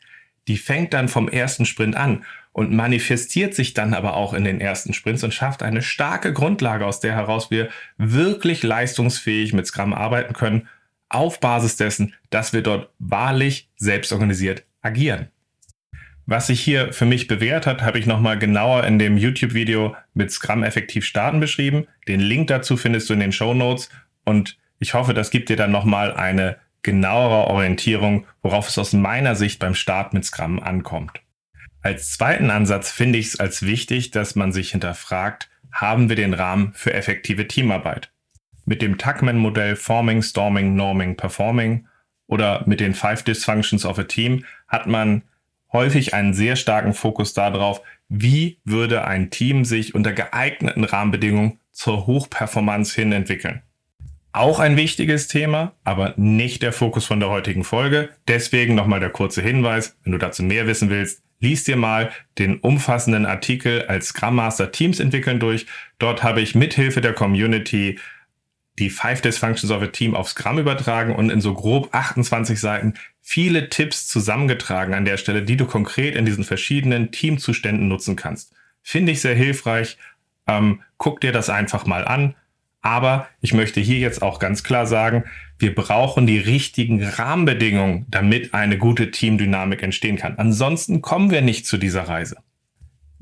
Die 0.47 0.57
fängt 0.57 0.93
dann 0.93 1.07
vom 1.07 1.29
ersten 1.29 1.65
Sprint 1.65 1.95
an 1.95 2.25
und 2.51 2.71
manifestiert 2.71 3.55
sich 3.55 3.73
dann 3.73 3.93
aber 3.93 4.15
auch 4.15 4.33
in 4.33 4.43
den 4.43 4.61
ersten 4.61 4.93
Sprints 4.93 5.23
und 5.23 5.33
schafft 5.33 5.63
eine 5.63 5.81
starke 5.81 6.33
Grundlage, 6.33 6.85
aus 6.85 6.99
der 6.99 7.13
heraus 7.13 7.49
wir 7.49 7.69
wirklich 7.97 8.61
leistungsfähig 8.61 9.53
mit 9.53 9.65
Scrum 9.65 9.93
arbeiten 9.93 10.33
können, 10.33 10.67
auf 11.09 11.39
Basis 11.39 11.77
dessen, 11.77 12.13
dass 12.29 12.53
wir 12.53 12.61
dort 12.61 12.89
wahrlich 12.99 13.69
selbstorganisiert 13.77 14.63
agieren. 14.81 15.29
Was 16.25 16.47
sich 16.47 16.61
hier 16.61 16.93
für 16.93 17.05
mich 17.05 17.27
bewährt 17.27 17.67
hat, 17.67 17.81
habe 17.81 17.99
ich 17.99 18.05
nochmal 18.05 18.39
genauer 18.39 18.85
in 18.85 18.97
dem 18.97 19.17
YouTube-Video 19.17 19.95
mit 20.13 20.31
Scrum 20.31 20.63
effektiv 20.63 21.05
starten 21.05 21.39
beschrieben. 21.39 21.87
Den 22.07 22.21
Link 22.21 22.47
dazu 22.47 22.77
findest 22.77 23.09
du 23.09 23.13
in 23.13 23.19
den 23.19 23.33
Show 23.33 23.53
Notes 23.53 23.89
und 24.23 24.57
ich 24.79 24.93
hoffe, 24.93 25.13
das 25.13 25.31
gibt 25.31 25.49
dir 25.49 25.57
dann 25.57 25.71
nochmal 25.71 26.13
eine 26.13 26.57
genauere 26.81 27.47
Orientierung, 27.47 28.25
worauf 28.41 28.69
es 28.69 28.77
aus 28.77 28.93
meiner 28.93 29.35
Sicht 29.35 29.59
beim 29.59 29.75
Start 29.75 30.13
mit 30.13 30.23
Scrum 30.25 30.61
ankommt. 30.61 31.21
Als 31.81 32.11
zweiten 32.11 32.49
Ansatz 32.49 32.91
finde 32.91 33.19
ich 33.19 33.27
es 33.27 33.39
als 33.39 33.63
wichtig, 33.63 34.11
dass 34.11 34.35
man 34.35 34.53
sich 34.53 34.71
hinterfragt, 34.71 35.49
haben 35.71 36.07
wir 36.07 36.15
den 36.15 36.33
Rahmen 36.33 36.71
für 36.73 36.93
effektive 36.93 37.47
Teamarbeit? 37.47 38.11
Mit 38.65 38.81
dem 38.81 38.97
Tuckman-Modell 38.97 39.75
Forming, 39.75 40.21
Storming, 40.21 40.75
Norming, 40.75 41.17
Performing 41.17 41.87
oder 42.27 42.63
mit 42.65 42.79
den 42.79 42.93
Five 42.93 43.23
Dysfunctions 43.23 43.85
of 43.85 43.99
a 43.99 44.03
Team 44.03 44.45
hat 44.69 44.87
man 44.87 45.23
häufig 45.73 46.13
einen 46.13 46.33
sehr 46.33 46.55
starken 46.55 46.93
Fokus 46.93 47.33
darauf, 47.33 47.81
wie 48.07 48.59
würde 48.63 49.05
ein 49.05 49.31
Team 49.31 49.65
sich 49.65 49.95
unter 49.95 50.13
geeigneten 50.13 50.83
Rahmenbedingungen 50.83 51.59
zur 51.71 52.05
Hochperformance 52.05 52.93
hin 52.93 53.11
entwickeln. 53.11 53.63
Auch 54.31 54.59
ein 54.59 54.77
wichtiges 54.77 55.27
Thema, 55.27 55.73
aber 55.83 56.13
nicht 56.17 56.63
der 56.63 56.73
Fokus 56.73 57.05
von 57.05 57.19
der 57.19 57.29
heutigen 57.29 57.63
Folge. 57.63 58.09
Deswegen 58.27 58.73
nochmal 58.73 58.99
der 58.99 59.11
kurze 59.11 59.41
Hinweis, 59.41 59.95
wenn 60.03 60.11
du 60.13 60.17
dazu 60.17 60.41
mehr 60.41 60.65
wissen 60.65 60.89
willst, 60.89 61.21
lies 61.39 61.65
dir 61.65 61.75
mal 61.75 62.11
den 62.39 62.57
umfassenden 62.57 63.25
Artikel 63.25 63.83
als 63.83 64.07
Scrum 64.07 64.35
Master 64.35 64.71
Teams 64.71 64.99
entwickeln 64.99 65.39
durch. 65.39 65.67
Dort 65.99 66.23
habe 66.23 66.41
ich 66.41 66.55
mithilfe 66.55 67.01
der 67.01 67.13
Community 67.13 67.99
die 68.79 68.89
Five 68.89 69.21
Dysfunctions 69.21 69.71
of 69.71 69.81
a 69.81 69.87
Team 69.87 70.15
auf 70.15 70.29
Scrum 70.29 70.59
übertragen 70.59 71.15
und 71.15 71.29
in 71.29 71.41
so 71.41 71.53
grob 71.53 71.89
28 71.91 72.59
Seiten 72.59 72.95
viele 73.21 73.69
Tipps 73.69 74.07
zusammengetragen 74.07 74.93
an 74.93 75.05
der 75.05 75.17
Stelle, 75.17 75.43
die 75.43 75.57
du 75.57 75.65
konkret 75.65 76.15
in 76.15 76.25
diesen 76.25 76.43
verschiedenen 76.43 77.11
Teamzuständen 77.11 77.87
nutzen 77.87 78.15
kannst. 78.15 78.53
Finde 78.81 79.11
ich 79.11 79.21
sehr 79.21 79.35
hilfreich. 79.35 79.97
Ähm, 80.47 80.81
guck 80.97 81.21
dir 81.21 81.31
das 81.31 81.49
einfach 81.49 81.85
mal 81.85 82.05
an. 82.05 82.35
Aber 82.81 83.29
ich 83.39 83.53
möchte 83.53 83.79
hier 83.79 83.99
jetzt 83.99 84.21
auch 84.21 84.39
ganz 84.39 84.61
klar 84.63 84.85
sagen, 84.85 85.23
wir 85.57 85.73
brauchen 85.73 86.27
die 86.27 86.39
richtigen 86.39 87.01
Rahmenbedingungen, 87.01 88.05
damit 88.09 88.53
eine 88.53 88.77
gute 88.77 89.09
Teamdynamik 89.09 89.81
entstehen 89.81 90.17
kann. 90.17 90.37
Ansonsten 90.37 91.01
kommen 91.01 91.31
wir 91.31 91.41
nicht 91.41 91.65
zu 91.65 91.77
dieser 91.77 92.09
Reise. 92.09 92.35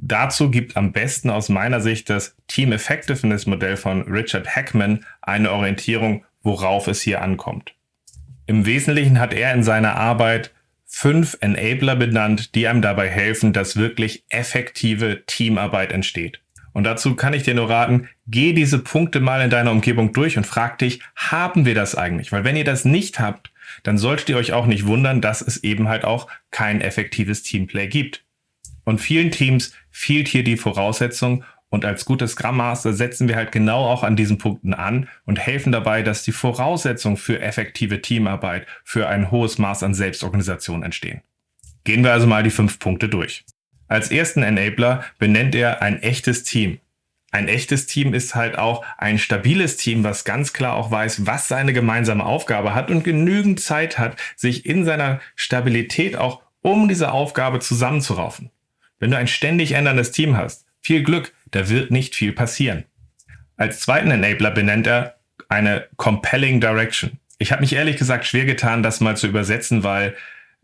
Dazu 0.01 0.49
gibt 0.49 0.75
am 0.77 0.91
besten 0.91 1.29
aus 1.29 1.47
meiner 1.47 1.79
Sicht 1.79 2.09
das 2.09 2.35
Team 2.47 2.71
Effectiveness 2.71 3.45
Modell 3.45 3.77
von 3.77 4.01
Richard 4.01 4.55
Hackman 4.55 5.05
eine 5.21 5.51
Orientierung, 5.51 6.25
worauf 6.41 6.87
es 6.87 7.01
hier 7.01 7.21
ankommt. 7.21 7.75
Im 8.47 8.65
Wesentlichen 8.65 9.19
hat 9.19 9.31
er 9.31 9.53
in 9.53 9.61
seiner 9.63 9.95
Arbeit 9.95 10.51
fünf 10.87 11.37
Enabler 11.39 11.95
benannt, 11.95 12.55
die 12.55 12.67
einem 12.67 12.81
dabei 12.81 13.09
helfen, 13.09 13.53
dass 13.53 13.77
wirklich 13.77 14.25
effektive 14.29 15.23
Teamarbeit 15.27 15.91
entsteht. 15.91 16.41
Und 16.73 16.83
dazu 16.85 17.15
kann 17.15 17.33
ich 17.33 17.43
dir 17.43 17.53
nur 17.53 17.69
raten, 17.69 18.09
geh 18.27 18.53
diese 18.53 18.79
Punkte 18.79 19.19
mal 19.19 19.41
in 19.41 19.49
deiner 19.49 19.71
Umgebung 19.71 20.13
durch 20.13 20.35
und 20.35 20.47
frag 20.47 20.79
dich, 20.79 21.01
haben 21.15 21.65
wir 21.65 21.75
das 21.75 21.95
eigentlich? 21.95 22.31
Weil 22.31 22.43
wenn 22.43 22.55
ihr 22.55 22.63
das 22.63 22.85
nicht 22.85 23.19
habt, 23.19 23.51
dann 23.83 23.99
solltet 23.99 24.29
ihr 24.29 24.37
euch 24.37 24.51
auch 24.53 24.65
nicht 24.65 24.87
wundern, 24.87 25.21
dass 25.21 25.41
es 25.41 25.63
eben 25.63 25.87
halt 25.87 26.05
auch 26.05 26.27
kein 26.49 26.81
effektives 26.81 27.43
Teamplay 27.43 27.87
gibt. 27.87 28.23
Und 28.83 28.99
vielen 28.99 29.31
Teams 29.31 29.73
fehlt 29.91 30.27
hier 30.27 30.43
die 30.43 30.57
Voraussetzung 30.57 31.43
und 31.71 31.85
als 31.85 32.03
gutes 32.03 32.31
Scrum 32.31 32.57
Master 32.57 32.91
setzen 32.91 33.29
wir 33.29 33.37
halt 33.37 33.53
genau 33.53 33.85
auch 33.85 34.03
an 34.03 34.17
diesen 34.17 34.37
Punkten 34.37 34.73
an 34.73 35.07
und 35.25 35.39
helfen 35.39 35.71
dabei, 35.71 36.03
dass 36.03 36.23
die 36.23 36.33
Voraussetzungen 36.33 37.15
für 37.15 37.39
effektive 37.39 38.01
Teamarbeit, 38.01 38.67
für 38.83 39.07
ein 39.07 39.31
hohes 39.31 39.57
Maß 39.57 39.83
an 39.83 39.93
Selbstorganisation 39.93 40.83
entstehen. 40.83 41.21
Gehen 41.85 42.03
wir 42.03 42.11
also 42.11 42.27
mal 42.27 42.43
die 42.43 42.49
fünf 42.49 42.77
Punkte 42.77 43.07
durch. 43.07 43.45
Als 43.87 44.11
ersten 44.11 44.43
Enabler 44.43 45.03
benennt 45.17 45.55
er 45.55 45.81
ein 45.81 46.01
echtes 46.03 46.43
Team. 46.43 46.79
Ein 47.31 47.47
echtes 47.47 47.87
Team 47.87 48.13
ist 48.13 48.35
halt 48.35 48.57
auch 48.57 48.85
ein 48.97 49.17
stabiles 49.17 49.77
Team, 49.77 50.03
was 50.03 50.25
ganz 50.25 50.51
klar 50.51 50.75
auch 50.75 50.91
weiß, 50.91 51.25
was 51.25 51.47
seine 51.47 51.71
gemeinsame 51.71 52.25
Aufgabe 52.25 52.75
hat 52.75 52.91
und 52.91 53.05
genügend 53.05 53.61
Zeit 53.61 53.97
hat, 53.97 54.17
sich 54.35 54.65
in 54.65 54.83
seiner 54.83 55.21
Stabilität 55.35 56.17
auch 56.17 56.41
um 56.61 56.89
diese 56.89 57.13
Aufgabe 57.13 57.59
zusammenzuraufen. 57.59 58.51
Wenn 59.01 59.11
du 59.11 59.17
ein 59.17 59.27
ständig 59.27 59.71
änderndes 59.73 60.11
Team 60.11 60.37
hast, 60.37 60.65
viel 60.79 61.01
Glück, 61.01 61.33
da 61.49 61.67
wird 61.69 61.89
nicht 61.89 62.15
viel 62.15 62.31
passieren. 62.31 62.85
Als 63.57 63.79
zweiten 63.81 64.11
Enabler 64.11 64.51
benennt 64.51 64.85
er 64.85 65.17
eine 65.49 65.87
Compelling 65.97 66.61
Direction. 66.61 67.19
Ich 67.39 67.51
habe 67.51 67.61
mich 67.61 67.73
ehrlich 67.73 67.97
gesagt 67.97 68.27
schwer 68.27 68.45
getan, 68.45 68.83
das 68.83 69.01
mal 69.01 69.17
zu 69.17 69.27
übersetzen, 69.27 69.83
weil 69.83 70.15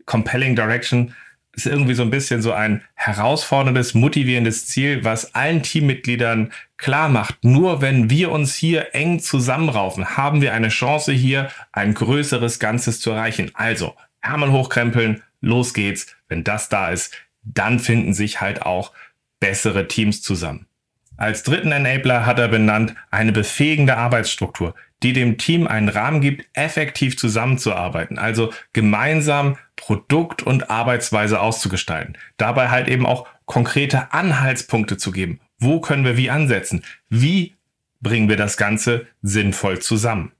Compelling 0.06 0.54
Direction 0.54 1.14
ist 1.52 1.66
irgendwie 1.66 1.94
so 1.94 2.02
ein 2.02 2.10
bisschen 2.10 2.40
so 2.40 2.52
ein 2.52 2.82
herausforderndes, 2.94 3.94
motivierendes 3.94 4.68
Ziel, 4.68 5.02
was 5.02 5.34
allen 5.34 5.64
Teammitgliedern 5.64 6.52
klar 6.76 7.08
macht. 7.08 7.42
Nur 7.42 7.82
wenn 7.82 8.08
wir 8.08 8.30
uns 8.30 8.54
hier 8.54 8.94
eng 8.94 9.18
zusammenraufen, 9.18 10.16
haben 10.16 10.42
wir 10.42 10.54
eine 10.54 10.68
Chance 10.68 11.12
hier 11.12 11.50
ein 11.72 11.92
größeres 11.92 12.60
Ganzes 12.60 13.00
zu 13.00 13.10
erreichen. 13.10 13.50
Also, 13.54 13.96
Ärmel 14.20 14.52
hochkrempeln, 14.52 15.24
los 15.40 15.74
geht's. 15.74 16.14
Wenn 16.28 16.44
das 16.44 16.68
da 16.68 16.90
ist, 16.90 17.16
dann 17.54 17.78
finden 17.78 18.14
sich 18.14 18.40
halt 18.40 18.62
auch 18.62 18.92
bessere 19.40 19.88
Teams 19.88 20.22
zusammen. 20.22 20.66
Als 21.16 21.42
dritten 21.42 21.72
Enabler 21.72 22.26
hat 22.26 22.38
er 22.38 22.48
benannt 22.48 22.94
eine 23.10 23.32
befähigende 23.32 23.96
Arbeitsstruktur, 23.96 24.74
die 25.02 25.12
dem 25.12 25.38
Team 25.38 25.66
einen 25.66 25.88
Rahmen 25.88 26.20
gibt, 26.20 26.46
effektiv 26.54 27.16
zusammenzuarbeiten, 27.16 28.18
also 28.18 28.52
gemeinsam 28.72 29.56
Produkt 29.76 30.42
und 30.42 30.70
Arbeitsweise 30.70 31.40
auszugestalten. 31.40 32.16
Dabei 32.36 32.68
halt 32.68 32.88
eben 32.88 33.06
auch 33.06 33.26
konkrete 33.46 34.12
Anhaltspunkte 34.12 34.96
zu 34.96 35.10
geben. 35.12 35.40
Wo 35.58 35.80
können 35.80 36.04
wir 36.04 36.16
wie 36.16 36.30
ansetzen? 36.30 36.84
Wie 37.08 37.56
bringen 38.00 38.28
wir 38.28 38.36
das 38.36 38.56
Ganze 38.56 39.06
sinnvoll 39.22 39.80
zusammen? 39.80 40.32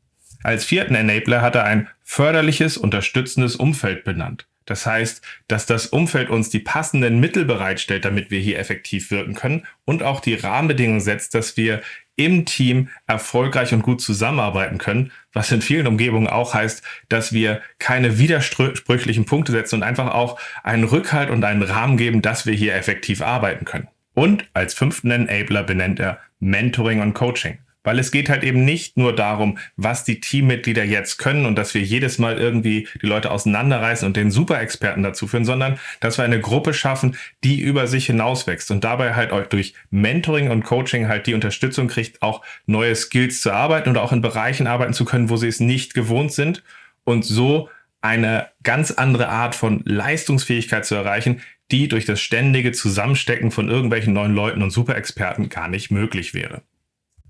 Als 0.43 0.65
vierten 0.65 0.95
Enabler 0.95 1.43
hat 1.43 1.57
er 1.57 1.65
ein 1.65 1.89
förderliches, 2.05 2.77
unterstützendes 2.77 3.57
Umfeld 3.57 4.05
benannt. 4.05 4.47
Das 4.69 4.85
heißt, 4.85 5.23
dass 5.49 5.65
das 5.65 5.87
Umfeld 5.87 6.29
uns 6.29 6.51
die 6.51 6.59
passenden 6.59 7.21
Mittel 7.21 7.47
bereitstellt, 7.47 8.05
damit 8.05 8.31
wir 8.31 8.39
hier 8.39 8.59
effektiv 8.59 9.11
wirken 9.11 9.35
können 9.35 9.67
und 9.87 10.03
auch 10.03 10.21
die 10.21 10.35
Rahmenbedingungen 10.35 11.01
setzt, 11.01 11.35
dass 11.35 11.57
wir 11.57 11.81
im 12.17 12.45
Team 12.45 12.91
erfolgreich 13.07 13.73
und 13.73 13.83
gut 13.83 14.03
zusammenarbeiten 14.03 14.77
können, 14.77 15.11
was 15.33 15.51
in 15.53 15.63
vielen 15.63 15.87
Umgebungen 15.87 16.27
auch 16.27 16.53
heißt, 16.53 16.83
dass 17.09 17.33
wir 17.33 17.63
keine 17.79 18.19
widersprüchlichen 18.19 19.25
Punkte 19.25 19.53
setzen 19.53 19.77
und 19.77 19.83
einfach 19.85 20.13
auch 20.13 20.39
einen 20.63 20.85
Rückhalt 20.85 21.31
und 21.31 21.43
einen 21.45 21.63
Rahmen 21.63 21.97
geben, 21.97 22.21
dass 22.21 22.45
wir 22.45 22.53
hier 22.53 22.75
effektiv 22.75 23.23
arbeiten 23.23 23.65
können. 23.65 23.89
Und 24.13 24.47
als 24.53 24.75
fünften 24.75 25.11
Enabler 25.11 25.63
benennt 25.63 25.99
er 25.99 26.19
Mentoring 26.41 27.01
und 27.01 27.15
Coaching. 27.15 27.59
Weil 27.85 27.99
es 27.99 28.11
geht 28.11 28.29
halt 28.29 28.45
eben 28.45 28.65
nicht 28.65 28.97
nur 28.97 29.15
darum, 29.15 29.59
was 29.77 30.05
die 30.05 30.21
Teammitglieder 30.21 30.85
jetzt 30.85 31.19
können 31.19 31.47
und 31.47 31.57
dass 31.57 31.75
wir 31.75 31.81
jedes 31.81 32.19
Mal 32.19 32.39
irgendwie 32.39 32.89
die 33.01 33.07
Leute 33.07 33.31
auseinanderreißen 33.31 34.07
und 34.07 34.17
den 34.17 34.31
Superexperten 34.31 35.03
dazu 35.03 35.27
führen, 35.27 35.45
sondern 35.45 35.79
dass 36.01 36.19
wir 36.19 36.25
eine 36.25 36.41
Gruppe 36.41 36.75
schaffen, 36.75 37.17
die 37.45 37.61
über 37.61 37.87
sich 37.87 38.07
hinauswächst 38.07 38.71
und 38.71 38.85
dabei 38.85 39.15
halt 39.15 39.33
auch 39.33 39.47
durch 39.47 39.75
Mentoring 39.91 40.51
und 40.51 40.65
Coaching 40.65 41.09
halt 41.09 41.27
die 41.27 41.35
Unterstützung 41.35 41.89
kriegt, 41.89 42.21
auch 42.21 42.43
neue 42.67 42.95
Skills 42.95 43.41
zu 43.41 43.53
arbeiten 43.53 43.91
oder 43.91 44.03
auch 44.03 44.13
in 44.13 44.21
Bereichen 44.21 44.67
arbeiten 44.67 44.93
zu 44.93 45.05
können, 45.05 45.31
wo 45.31 45.37
sie 45.37 45.49
es 45.49 45.61
nicht 45.61 45.95
gewohnt 45.95 46.33
sind 46.33 46.63
und 47.05 47.25
so 47.25 47.69
eine 48.01 48.49
ganz 48.63 48.93
andere 48.93 49.29
Art 49.29 49.55
von 49.55 49.83
Leistungsfähigkeit 49.85 50.85
zu 50.85 50.95
erreichen, 50.95 51.41
die 51.71 51.89
durch 51.89 52.05
das 52.05 52.21
ständige 52.21 52.73
Zusammenstecken 52.73 53.51
von 53.51 53.69
irgendwelchen 53.69 54.13
neuen 54.13 54.35
Leuten 54.35 54.63
und 54.63 54.71
Superexperten 54.71 55.49
gar 55.49 55.69
nicht 55.69 55.91
möglich 55.91 56.35
wäre. 56.35 56.63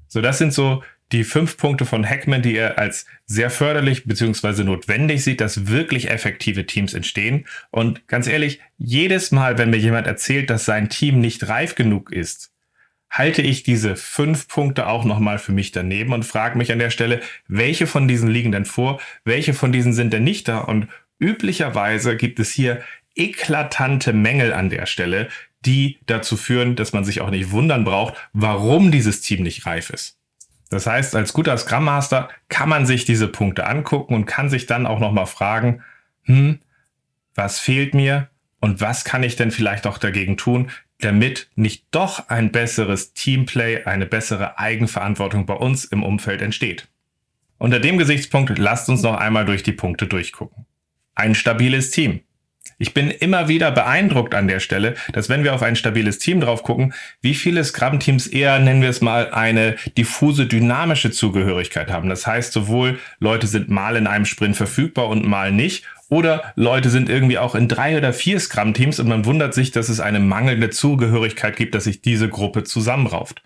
So, 0.09 0.21
das 0.21 0.39
sind 0.39 0.53
so 0.53 0.83
die 1.13 1.25
fünf 1.25 1.57
Punkte 1.57 1.87
von 1.87 2.09
Hackman, 2.09 2.43
die 2.43 2.57
er 2.57 2.79
als 2.79 3.07
sehr 3.25 3.51
förderlich 3.51 4.05
bzw. 4.05 4.65
notwendig 4.65 5.25
sieht, 5.25 5.41
dass 5.41 5.67
wirklich 5.69 6.11
effektive 6.11 6.67
Teams 6.67 6.93
entstehen. 6.93 7.47
Und 7.71 8.07
ganz 8.09 8.27
ehrlich, 8.27 8.61
jedes 8.77 9.31
Mal, 9.31 9.57
wenn 9.57 9.71
mir 9.71 9.79
jemand 9.79 10.07
erzählt, 10.07 10.51
dass 10.51 10.65
sein 10.65 10.91
Team 10.91 11.21
nicht 11.21 11.49
reif 11.49 11.75
genug 11.75 12.13
ist, 12.13 12.53
halte 13.11 13.41
ich 13.41 13.63
diese 13.63 13.97
fünf 13.97 14.49
Punkte 14.49 14.87
auch 14.87 15.05
nochmal 15.05 15.39
für 15.39 15.53
mich 15.53 15.73
daneben 15.73 16.13
und 16.13 16.25
frage 16.25 16.59
mich 16.59 16.73
an 16.73 16.79
der 16.79 16.91
Stelle, 16.91 17.23
welche 17.47 17.87
von 17.87 18.07
diesen 18.07 18.29
liegen 18.29 18.53
denn 18.53 18.67
vor, 18.67 19.01
welche 19.25 19.55
von 19.55 19.73
diesen 19.73 19.95
sind 19.95 20.13
denn 20.13 20.25
nicht 20.25 20.47
da? 20.47 20.59
Und 20.59 20.89
üblicherweise 21.19 22.17
gibt 22.17 22.39
es 22.39 22.51
hier 22.51 22.83
eklatante 23.17 24.13
Mängel 24.13 24.53
an 24.53 24.69
der 24.69 24.85
Stelle, 24.85 25.29
die 25.67 25.99
dazu 26.07 26.37
führen, 26.37 26.77
dass 26.77 26.93
man 26.93 27.05
sich 27.05 27.21
auch 27.21 27.31
nicht 27.31 27.51
wundern 27.51 27.85
braucht, 27.85 28.15
warum 28.33 28.91
dieses 28.91 29.21
Team 29.21 29.43
nicht 29.43 29.67
reif 29.67 29.91
ist. 29.91 30.19
Das 30.71 30.87
heißt, 30.87 31.17
als 31.17 31.33
guter 31.33 31.57
Scrum 31.57 31.85
Master 31.85 32.29
kann 32.49 32.69
man 32.69 32.87
sich 32.87 33.05
diese 33.05 33.29
Punkte 33.29 33.67
angucken 33.67 34.15
und 34.15 34.27
kann 34.27 34.51
sich 34.51 34.67
dann 34.67 34.87
auch 34.87 35.01
nochmal 35.01 35.27
fragen, 35.27 35.83
hm, 36.25 36.59
was 37.35 37.59
fehlt 37.59 37.95
mir 37.95 38.29
und 38.61 38.81
was 38.81 39.05
kann 39.05 39.23
ich 39.23 39.37
denn 39.37 39.51
vielleicht 39.51 39.87
auch 39.87 39.99
dagegen 39.99 40.37
tun, 40.37 40.71
damit 41.01 41.49
nicht 41.55 41.87
doch 41.91 42.29
ein 42.29 42.51
besseres 42.51 43.13
Teamplay, 43.15 43.85
eine 43.85 44.07
bessere 44.07 44.59
Eigenverantwortung 44.59 45.47
bei 45.47 45.55
uns 45.55 45.85
im 45.85 46.03
Umfeld 46.03 46.43
entsteht. 46.43 46.89
Unter 47.57 47.81
dem 47.81 47.99
Gesichtspunkt 47.99 48.57
lasst 48.59 48.89
uns 48.89 49.03
noch 49.03 49.17
einmal 49.17 49.45
durch 49.45 49.63
die 49.63 49.73
Punkte 49.73 50.07
durchgucken. 50.07 50.67
Ein 51.15 51.35
stabiles 51.35 51.91
Team. 51.91 52.21
Ich 52.81 52.95
bin 52.95 53.11
immer 53.11 53.49
wieder 53.49 53.73
beeindruckt 53.73 54.37
an 54.37 54.47
der 54.47 54.61
Stelle, 54.61 54.95
dass 55.13 55.29
wenn 55.29 55.43
wir 55.43 55.53
auf 55.53 55.63
ein 55.63 55.75
stabiles 55.75 56.19
Team 56.19 56.41
drauf 56.41 56.63
gucken, 56.63 56.95
wie 57.21 57.35
viele 57.35 57.65
Scrum-Teams 57.65 58.29
eher, 58.29 58.61
nennen 58.61 58.83
wir 58.83 58.89
es 58.89 59.01
mal, 59.01 59.31
eine 59.31 59.75
diffuse 59.97 60.47
dynamische 60.47 61.11
Zugehörigkeit 61.11 61.91
haben. 61.91 62.09
Das 62.09 62.25
heißt, 62.25 62.53
sowohl 62.53 63.01
Leute 63.19 63.49
sind 63.49 63.69
mal 63.69 63.97
in 63.97 64.07
einem 64.07 64.27
Sprint 64.27 64.57
verfügbar 64.57 65.09
und 65.09 65.27
mal 65.27 65.51
nicht. 65.51 65.87
Oder 66.09 66.53
Leute 66.55 66.89
sind 66.89 67.09
irgendwie 67.09 67.39
auch 67.39 67.57
in 67.57 67.67
drei 67.67 67.99
oder 67.99 68.13
vier 68.13 68.39
Scrum-Teams 68.39 69.01
und 69.01 69.09
man 69.09 69.27
wundert 69.27 69.55
sich, 69.55 69.73
dass 69.73 69.89
es 69.89 69.99
eine 69.99 70.21
mangelnde 70.21 70.71
Zugehörigkeit 70.71 71.57
gibt, 71.57 71.75
dass 71.75 71.85
sich 71.85 72.01
diese 72.01 72.29
Gruppe 72.29 72.63
zusammenrauft. 72.63 73.43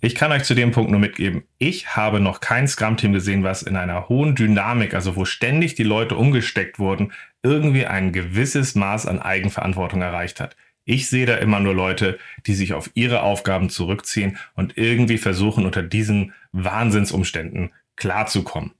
Ich 0.00 0.14
kann 0.14 0.30
euch 0.30 0.44
zu 0.44 0.54
dem 0.54 0.70
Punkt 0.72 0.90
nur 0.90 1.00
mitgeben, 1.00 1.44
ich 1.58 1.96
habe 1.96 2.20
noch 2.20 2.40
kein 2.40 2.68
Scrum-Team 2.68 3.12
gesehen, 3.12 3.42
was 3.42 3.62
in 3.62 3.76
einer 3.76 4.08
hohen 4.08 4.34
Dynamik, 4.34 4.94
also 4.94 5.16
wo 5.16 5.24
ständig 5.24 5.74
die 5.74 5.84
Leute 5.84 6.16
umgesteckt 6.16 6.78
wurden, 6.78 7.12
irgendwie 7.46 7.86
ein 7.86 8.12
gewisses 8.12 8.74
Maß 8.74 9.06
an 9.06 9.20
Eigenverantwortung 9.20 10.02
erreicht 10.02 10.40
hat. 10.40 10.56
Ich 10.84 11.08
sehe 11.08 11.26
da 11.26 11.36
immer 11.36 11.60
nur 11.60 11.74
Leute, 11.74 12.18
die 12.46 12.54
sich 12.54 12.72
auf 12.74 12.90
ihre 12.94 13.22
Aufgaben 13.22 13.70
zurückziehen 13.70 14.38
und 14.54 14.76
irgendwie 14.76 15.18
versuchen, 15.18 15.64
unter 15.64 15.82
diesen 15.82 16.32
Wahnsinnsumständen 16.52 17.72
klarzukommen. 17.96 18.72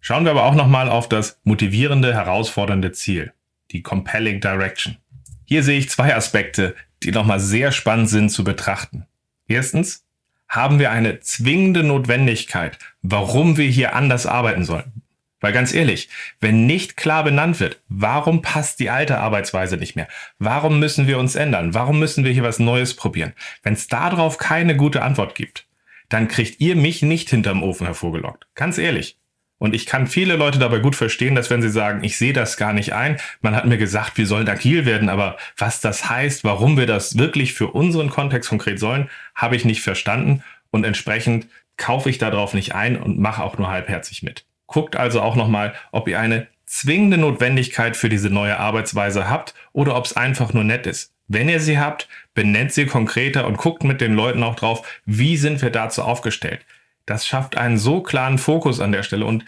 Schauen 0.00 0.24
wir 0.24 0.32
aber 0.32 0.44
auch 0.44 0.54
nochmal 0.54 0.88
auf 0.88 1.08
das 1.08 1.40
motivierende, 1.44 2.14
herausfordernde 2.14 2.92
Ziel, 2.92 3.32
die 3.70 3.82
Compelling 3.82 4.40
Direction. 4.40 4.96
Hier 5.44 5.62
sehe 5.62 5.78
ich 5.78 5.90
zwei 5.90 6.14
Aspekte, 6.14 6.74
die 7.02 7.12
nochmal 7.12 7.40
sehr 7.40 7.72
spannend 7.72 8.08
sind 8.08 8.30
zu 8.30 8.44
betrachten. 8.44 9.06
Erstens, 9.46 10.04
haben 10.52 10.78
wir 10.78 10.90
eine 10.90 11.20
zwingende 11.20 11.82
Notwendigkeit, 11.82 12.78
warum 13.00 13.56
wir 13.56 13.68
hier 13.68 13.96
anders 13.96 14.26
arbeiten 14.26 14.64
sollen. 14.66 15.01
Weil 15.42 15.52
ganz 15.52 15.74
ehrlich, 15.74 16.08
wenn 16.40 16.66
nicht 16.66 16.96
klar 16.96 17.24
benannt 17.24 17.60
wird, 17.60 17.80
warum 17.88 18.40
passt 18.40 18.80
die 18.80 18.88
alte 18.88 19.18
Arbeitsweise 19.18 19.76
nicht 19.76 19.96
mehr? 19.96 20.08
Warum 20.38 20.78
müssen 20.78 21.06
wir 21.06 21.18
uns 21.18 21.34
ändern? 21.34 21.74
Warum 21.74 21.98
müssen 21.98 22.24
wir 22.24 22.32
hier 22.32 22.44
was 22.44 22.60
Neues 22.60 22.94
probieren? 22.94 23.34
Wenn 23.62 23.74
es 23.74 23.88
darauf 23.88 24.38
keine 24.38 24.76
gute 24.76 25.02
Antwort 25.02 25.34
gibt, 25.34 25.66
dann 26.08 26.28
kriegt 26.28 26.60
ihr 26.60 26.76
mich 26.76 27.02
nicht 27.02 27.28
hinterm 27.28 27.62
Ofen 27.62 27.86
hervorgelockt. 27.86 28.46
Ganz 28.54 28.78
ehrlich. 28.78 29.18
Und 29.58 29.74
ich 29.74 29.86
kann 29.86 30.06
viele 30.06 30.36
Leute 30.36 30.58
dabei 30.58 30.78
gut 30.78 30.96
verstehen, 30.96 31.34
dass 31.34 31.50
wenn 31.50 31.62
sie 31.62 31.70
sagen, 31.70 32.02
ich 32.04 32.18
sehe 32.18 32.32
das 32.32 32.56
gar 32.56 32.72
nicht 32.72 32.94
ein, 32.94 33.18
man 33.42 33.54
hat 33.54 33.66
mir 33.66 33.78
gesagt, 33.78 34.18
wir 34.18 34.26
sollen 34.26 34.48
agil 34.48 34.86
werden, 34.86 35.08
aber 35.08 35.36
was 35.56 35.80
das 35.80 36.08
heißt, 36.08 36.42
warum 36.44 36.76
wir 36.76 36.86
das 36.86 37.16
wirklich 37.16 37.52
für 37.52 37.68
unseren 37.68 38.10
Kontext 38.10 38.48
konkret 38.48 38.80
sollen, 38.80 39.08
habe 39.34 39.54
ich 39.54 39.64
nicht 39.64 39.80
verstanden 39.80 40.42
und 40.70 40.84
entsprechend 40.84 41.46
kaufe 41.76 42.10
ich 42.10 42.18
darauf 42.18 42.54
nicht 42.54 42.74
ein 42.74 42.96
und 43.00 43.20
mache 43.20 43.42
auch 43.42 43.56
nur 43.56 43.68
halbherzig 43.68 44.24
mit. 44.24 44.44
Guckt 44.72 44.96
also 44.96 45.20
auch 45.20 45.36
nochmal, 45.36 45.74
ob 45.92 46.08
ihr 46.08 46.18
eine 46.18 46.48
zwingende 46.64 47.18
Notwendigkeit 47.18 47.96
für 47.96 48.08
diese 48.08 48.30
neue 48.30 48.58
Arbeitsweise 48.58 49.28
habt 49.28 49.54
oder 49.72 49.94
ob 49.94 50.06
es 50.06 50.16
einfach 50.16 50.54
nur 50.54 50.64
nett 50.64 50.86
ist. 50.86 51.12
Wenn 51.28 51.50
ihr 51.50 51.60
sie 51.60 51.78
habt, 51.78 52.08
benennt 52.34 52.72
sie 52.72 52.86
konkreter 52.86 53.46
und 53.46 53.58
guckt 53.58 53.84
mit 53.84 54.00
den 54.00 54.14
Leuten 54.14 54.42
auch 54.42 54.54
drauf, 54.54 55.00
wie 55.04 55.36
sind 55.36 55.60
wir 55.60 55.70
dazu 55.70 56.02
aufgestellt. 56.02 56.64
Das 57.04 57.26
schafft 57.26 57.56
einen 57.56 57.76
so 57.76 58.02
klaren 58.02 58.38
Fokus 58.38 58.80
an 58.80 58.92
der 58.92 59.02
Stelle. 59.02 59.26
Und 59.26 59.44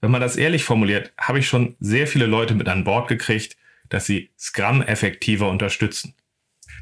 wenn 0.00 0.10
man 0.10 0.22
das 0.22 0.36
ehrlich 0.36 0.64
formuliert, 0.64 1.12
habe 1.18 1.38
ich 1.38 1.46
schon 1.46 1.76
sehr 1.78 2.06
viele 2.06 2.26
Leute 2.26 2.54
mit 2.54 2.68
an 2.68 2.84
Bord 2.84 3.08
gekriegt, 3.08 3.56
dass 3.90 4.06
sie 4.06 4.30
Scrum 4.38 4.80
effektiver 4.82 5.50
unterstützen. 5.50 6.14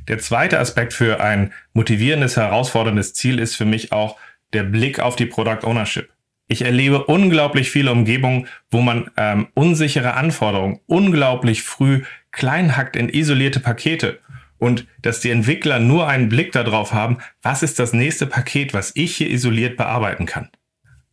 Der 0.06 0.18
zweite 0.18 0.60
Aspekt 0.60 0.92
für 0.92 1.20
ein 1.20 1.52
motivierendes, 1.72 2.36
herausforderndes 2.36 3.14
Ziel 3.14 3.40
ist 3.40 3.56
für 3.56 3.64
mich 3.64 3.90
auch 3.90 4.16
der 4.52 4.62
Blick 4.62 5.00
auf 5.00 5.16
die 5.16 5.26
Product 5.26 5.64
Ownership. 5.64 6.10
Ich 6.52 6.62
erlebe 6.62 7.04
unglaublich 7.04 7.70
viele 7.70 7.92
Umgebungen, 7.92 8.48
wo 8.72 8.80
man 8.80 9.08
ähm, 9.16 9.46
unsichere 9.54 10.14
Anforderungen 10.14 10.80
unglaublich 10.86 11.62
früh 11.62 12.02
kleinhackt 12.32 12.96
in 12.96 13.08
isolierte 13.08 13.60
Pakete 13.60 14.18
und 14.58 14.88
dass 15.00 15.20
die 15.20 15.30
Entwickler 15.30 15.78
nur 15.78 16.08
einen 16.08 16.28
Blick 16.28 16.50
darauf 16.50 16.92
haben, 16.92 17.18
was 17.40 17.62
ist 17.62 17.78
das 17.78 17.92
nächste 17.92 18.26
Paket, 18.26 18.74
was 18.74 18.90
ich 18.96 19.14
hier 19.14 19.30
isoliert 19.30 19.76
bearbeiten 19.76 20.26
kann. 20.26 20.48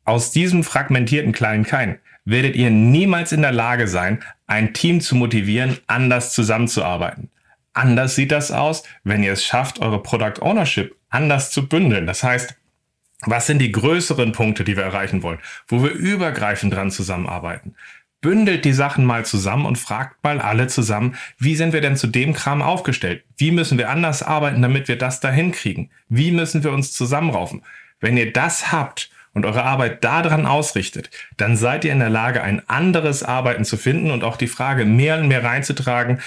Aus 0.06 0.32
diesem 0.32 0.64
fragmentierten 0.64 1.34
kleinen 1.34 1.66
Kein 1.66 2.00
werdet 2.26 2.56
ihr 2.56 2.72
niemals 2.72 3.32
in 3.32 3.44
der 3.44 3.52
Lage 3.52 3.88
sein, 3.88 4.24
ein 4.48 4.74
Team 4.74 5.02
zu 5.02 5.16
motivieren, 5.16 5.78
anders 5.86 6.34
zusammenzuarbeiten. 6.34 7.30
Anders 7.74 8.16
sieht 8.16 8.32
das 8.32 8.52
aus, 8.52 8.82
wenn 9.04 9.22
ihr 9.22 9.34
es 9.34 9.46
schafft, 9.46 9.82
eure 9.82 10.02
Product 10.02 10.42
Ownership 10.42 10.96
anders 11.10 11.52
zu 11.52 11.70
bündeln. 11.70 12.08
Das 12.08 12.24
heißt, 12.24 12.56
was 13.26 13.48
sind 13.48 13.60
die 13.60 13.72
größeren 13.72 14.32
Punkte, 14.32 14.64
die 14.64 14.78
wir 14.78 14.84
erreichen 14.84 15.24
wollen, 15.24 15.40
wo 15.68 15.82
wir 15.84 15.92
übergreifend 15.92 16.74
dran 16.74 16.92
zusammenarbeiten? 16.92 17.76
bündelt 18.22 18.66
die 18.66 18.74
Sachen 18.74 19.06
mal 19.06 19.26
zusammen 19.26 19.66
und 19.66 19.78
fragt 19.78 20.24
mal 20.24 20.42
alle 20.42 20.68
zusammen, 20.68 21.16
wie 21.38 21.56
sind 21.56 21.74
wir 21.74 21.82
denn 21.82 21.96
zu 21.96 22.08
dem 22.08 22.34
Kram 22.34 22.62
aufgestellt? 22.62 23.24
Wie 23.38 23.52
müssen 23.52 23.78
wir 23.78 23.90
anders 23.90 24.24
arbeiten, 24.24 24.62
damit 24.62 24.88
wir 24.88 24.98
das 24.98 25.20
dahin 25.20 25.52
kriegen? 25.52 25.90
Wie 26.10 26.32
müssen 26.32 26.64
wir 26.64 26.72
uns 26.72 26.94
zusammenraufen? 26.94 27.64
Wenn 28.00 28.18
ihr 28.18 28.34
das 28.34 28.72
habt 28.72 29.10
und 29.34 29.46
eure 29.46 29.64
Arbeit 29.64 30.04
daran 30.04 30.46
ausrichtet, 30.46 31.10
dann 31.38 31.56
seid 31.56 31.86
ihr 31.86 31.92
in 31.92 32.00
der 32.00 32.10
Lage, 32.10 32.42
ein 32.42 32.68
anderes 32.68 33.24
Arbeiten 33.24 33.66
zu 33.66 33.78
finden 33.78 34.12
und 34.12 34.24
auch 34.24 34.38
die 34.38 34.48
Frage 34.48 34.86
mehr 34.86 35.20
und 35.20 35.28
mehr 35.28 35.44
reinzutragen, 35.44 36.20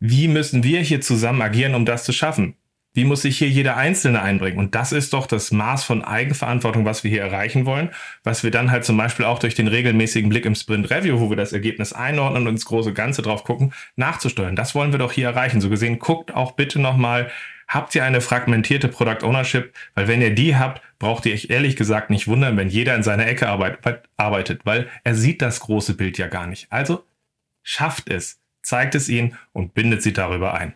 wie 0.00 0.28
müssen 0.28 0.64
wir 0.64 0.80
hier 0.80 1.00
zusammen 1.00 1.40
agieren, 1.40 1.74
um 1.74 1.86
das 1.86 2.04
zu 2.04 2.12
schaffen? 2.12 2.56
Wie 2.96 3.04
muss 3.04 3.22
sich 3.22 3.38
hier 3.38 3.48
jeder 3.48 3.76
Einzelne 3.76 4.22
einbringen? 4.22 4.56
Und 4.56 4.76
das 4.76 4.92
ist 4.92 5.12
doch 5.14 5.26
das 5.26 5.50
Maß 5.50 5.82
von 5.82 6.04
Eigenverantwortung, 6.04 6.84
was 6.84 7.02
wir 7.02 7.10
hier 7.10 7.22
erreichen 7.22 7.66
wollen, 7.66 7.90
was 8.22 8.44
wir 8.44 8.52
dann 8.52 8.70
halt 8.70 8.84
zum 8.84 8.96
Beispiel 8.96 9.24
auch 9.24 9.40
durch 9.40 9.56
den 9.56 9.66
regelmäßigen 9.66 10.30
Blick 10.30 10.44
im 10.46 10.54
Sprint 10.54 10.90
Review, 10.90 11.18
wo 11.18 11.28
wir 11.28 11.36
das 11.36 11.52
Ergebnis 11.52 11.92
einordnen 11.92 12.46
und 12.46 12.54
ins 12.54 12.66
große 12.66 12.92
Ganze 12.92 13.22
drauf 13.22 13.42
gucken, 13.42 13.72
nachzusteuern. 13.96 14.54
Das 14.54 14.76
wollen 14.76 14.92
wir 14.92 15.00
doch 15.00 15.10
hier 15.10 15.26
erreichen. 15.26 15.60
So 15.60 15.70
gesehen, 15.70 15.98
guckt 15.98 16.32
auch 16.34 16.52
bitte 16.52 16.80
nochmal, 16.80 17.32
habt 17.66 17.96
ihr 17.96 18.04
eine 18.04 18.20
fragmentierte 18.20 18.86
Product 18.86 19.26
Ownership? 19.26 19.74
Weil 19.96 20.06
wenn 20.06 20.22
ihr 20.22 20.32
die 20.32 20.54
habt, 20.54 20.80
braucht 21.00 21.26
ihr 21.26 21.34
euch 21.34 21.50
ehrlich 21.50 21.74
gesagt 21.74 22.10
nicht 22.10 22.28
wundern, 22.28 22.56
wenn 22.56 22.68
jeder 22.68 22.94
in 22.94 23.02
seiner 23.02 23.26
Ecke 23.26 23.48
arbeitet, 23.48 24.60
weil 24.64 24.88
er 25.02 25.16
sieht 25.16 25.42
das 25.42 25.58
große 25.58 25.94
Bild 25.94 26.16
ja 26.16 26.28
gar 26.28 26.46
nicht. 26.46 26.68
Also 26.70 27.04
schafft 27.64 28.08
es, 28.08 28.38
zeigt 28.62 28.94
es 28.94 29.08
ihnen 29.08 29.36
und 29.52 29.74
bindet 29.74 30.00
sie 30.00 30.12
darüber 30.12 30.54
ein 30.54 30.74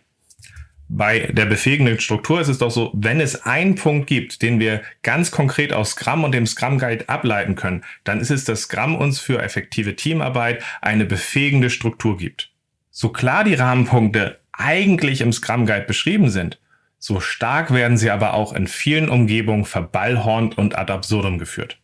bei 0.89 1.31
der 1.33 1.45
befähigenden 1.45 2.01
Struktur 2.01 2.41
ist 2.41 2.49
es 2.49 2.59
doch 2.59 2.71
so, 2.71 2.91
wenn 2.95 3.21
es 3.21 3.45
einen 3.45 3.75
Punkt 3.75 4.07
gibt, 4.07 4.41
den 4.41 4.59
wir 4.59 4.83
ganz 5.03 5.31
konkret 5.31 5.73
aus 5.73 5.91
Scrum 5.91 6.25
und 6.25 6.33
dem 6.33 6.47
Scrum 6.47 6.79
Guide 6.79 7.09
ableiten 7.09 7.57
können, 7.57 7.85
dann 8.05 8.21
ist 8.21 8.31
es, 8.31 8.45
dass 8.45 8.63
Scrum 8.63 8.97
uns 8.97 9.21
für 9.21 9.43
effektive 9.43 9.97
Teamarbeit 9.97 10.63
eine 10.81 11.05
befähigende 11.05 11.69
Struktur 11.69 12.17
gibt. 12.17 12.51
So 12.91 13.11
klar 13.11 13.45
die 13.45 13.55
Rahmenpunkte 13.55 14.41
eigentlich 14.53 15.21
im 15.21 15.33
Scrum 15.33 15.67
Guide 15.67 15.85
beschrieben 15.87 16.31
sind, 16.31 16.59
so 16.99 17.21
stark 17.21 17.73
werden 17.73 17.97
sie 17.97 18.11
aber 18.11 18.35
auch 18.35 18.53
in 18.55 18.67
vielen 18.67 19.09
Umgebungen 19.09 19.67
verballhornt 19.67 20.59
und 20.59 20.77
ad 20.77 20.93
absurdum 20.93 21.39
geführt. 21.39 21.79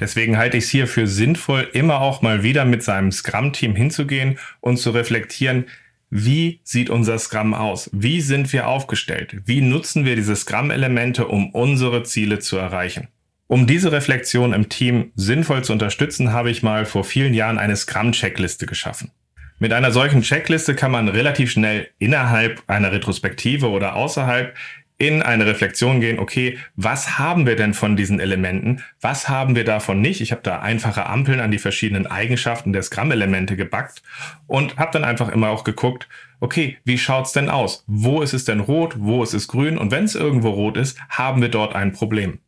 Deswegen 0.00 0.36
halte 0.36 0.56
ich 0.56 0.64
es 0.64 0.70
hier 0.70 0.86
für 0.86 1.06
sinnvoll, 1.06 1.68
immer 1.72 2.00
auch 2.00 2.20
mal 2.20 2.42
wieder 2.42 2.64
mit 2.64 2.82
seinem 2.82 3.10
Scrum-Team 3.10 3.74
hinzugehen 3.74 4.38
und 4.60 4.76
zu 4.76 4.90
reflektieren, 4.90 5.66
wie 6.10 6.60
sieht 6.64 6.90
unser 6.90 7.18
Scrum 7.18 7.54
aus? 7.54 7.90
Wie 7.92 8.20
sind 8.20 8.52
wir 8.52 8.68
aufgestellt? 8.68 9.36
Wie 9.44 9.60
nutzen 9.60 10.04
wir 10.04 10.16
diese 10.16 10.36
Scrum-Elemente, 10.36 11.26
um 11.26 11.50
unsere 11.50 12.02
Ziele 12.02 12.38
zu 12.38 12.56
erreichen? 12.56 13.08
Um 13.46 13.66
diese 13.66 13.92
Reflexion 13.92 14.52
im 14.52 14.68
Team 14.68 15.12
sinnvoll 15.16 15.64
zu 15.64 15.72
unterstützen, 15.72 16.32
habe 16.32 16.50
ich 16.50 16.62
mal 16.62 16.86
vor 16.86 17.04
vielen 17.04 17.34
Jahren 17.34 17.58
eine 17.58 17.76
Scrum-Checkliste 17.76 18.66
geschaffen. 18.66 19.10
Mit 19.58 19.72
einer 19.72 19.90
solchen 19.90 20.22
Checkliste 20.22 20.74
kann 20.74 20.92
man 20.92 21.08
relativ 21.08 21.50
schnell 21.50 21.88
innerhalb 21.98 22.62
einer 22.68 22.92
Retrospektive 22.92 23.70
oder 23.70 23.96
außerhalb 23.96 24.54
in 24.98 25.22
eine 25.22 25.46
Reflexion 25.46 26.00
gehen, 26.00 26.18
okay, 26.18 26.58
was 26.74 27.20
haben 27.20 27.46
wir 27.46 27.54
denn 27.54 27.72
von 27.72 27.96
diesen 27.96 28.18
Elementen? 28.18 28.82
Was 29.00 29.28
haben 29.28 29.54
wir 29.54 29.64
davon 29.64 30.00
nicht? 30.00 30.20
Ich 30.20 30.32
habe 30.32 30.42
da 30.42 30.58
einfache 30.58 31.06
Ampeln 31.06 31.38
an 31.38 31.52
die 31.52 31.60
verschiedenen 31.60 32.08
Eigenschaften 32.08 32.72
der 32.72 32.82
Scrum-Elemente 32.82 33.56
gebackt 33.56 34.02
und 34.48 34.76
habe 34.76 34.90
dann 34.92 35.04
einfach 35.04 35.28
immer 35.28 35.50
auch 35.50 35.62
geguckt, 35.62 36.08
okay, 36.40 36.78
wie 36.84 36.98
schaut's 36.98 37.32
denn 37.32 37.48
aus? 37.48 37.84
Wo 37.86 38.22
ist 38.22 38.32
es 38.32 38.44
denn 38.44 38.58
rot? 38.58 38.96
Wo 38.98 39.22
ist 39.22 39.34
es 39.34 39.46
grün? 39.46 39.78
Und 39.78 39.92
wenn 39.92 40.04
es 40.04 40.16
irgendwo 40.16 40.50
rot 40.50 40.76
ist, 40.76 40.98
haben 41.08 41.40
wir 41.40 41.48
dort 41.48 41.76
ein 41.76 41.92
Problem. 41.92 42.40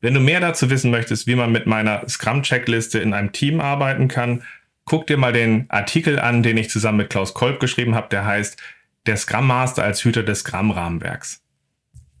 Wenn 0.00 0.14
du 0.14 0.20
mehr 0.20 0.38
dazu 0.38 0.70
wissen 0.70 0.92
möchtest, 0.92 1.26
wie 1.26 1.34
man 1.34 1.50
mit 1.50 1.66
meiner 1.66 2.08
Scrum-Checkliste 2.08 3.00
in 3.00 3.12
einem 3.12 3.32
Team 3.32 3.60
arbeiten 3.60 4.06
kann, 4.06 4.44
guck 4.84 5.08
dir 5.08 5.16
mal 5.16 5.32
den 5.32 5.66
Artikel 5.68 6.20
an, 6.20 6.44
den 6.44 6.58
ich 6.58 6.70
zusammen 6.70 6.98
mit 6.98 7.10
Klaus 7.10 7.34
Kolb 7.34 7.58
geschrieben 7.58 7.96
habe, 7.96 8.08
der 8.08 8.24
heißt 8.24 8.62
Der 9.06 9.16
Scrum 9.16 9.48
Master 9.48 9.82
als 9.82 10.04
Hüter 10.04 10.22
des 10.22 10.40
Scrum-Rahmenwerks. 10.40 11.42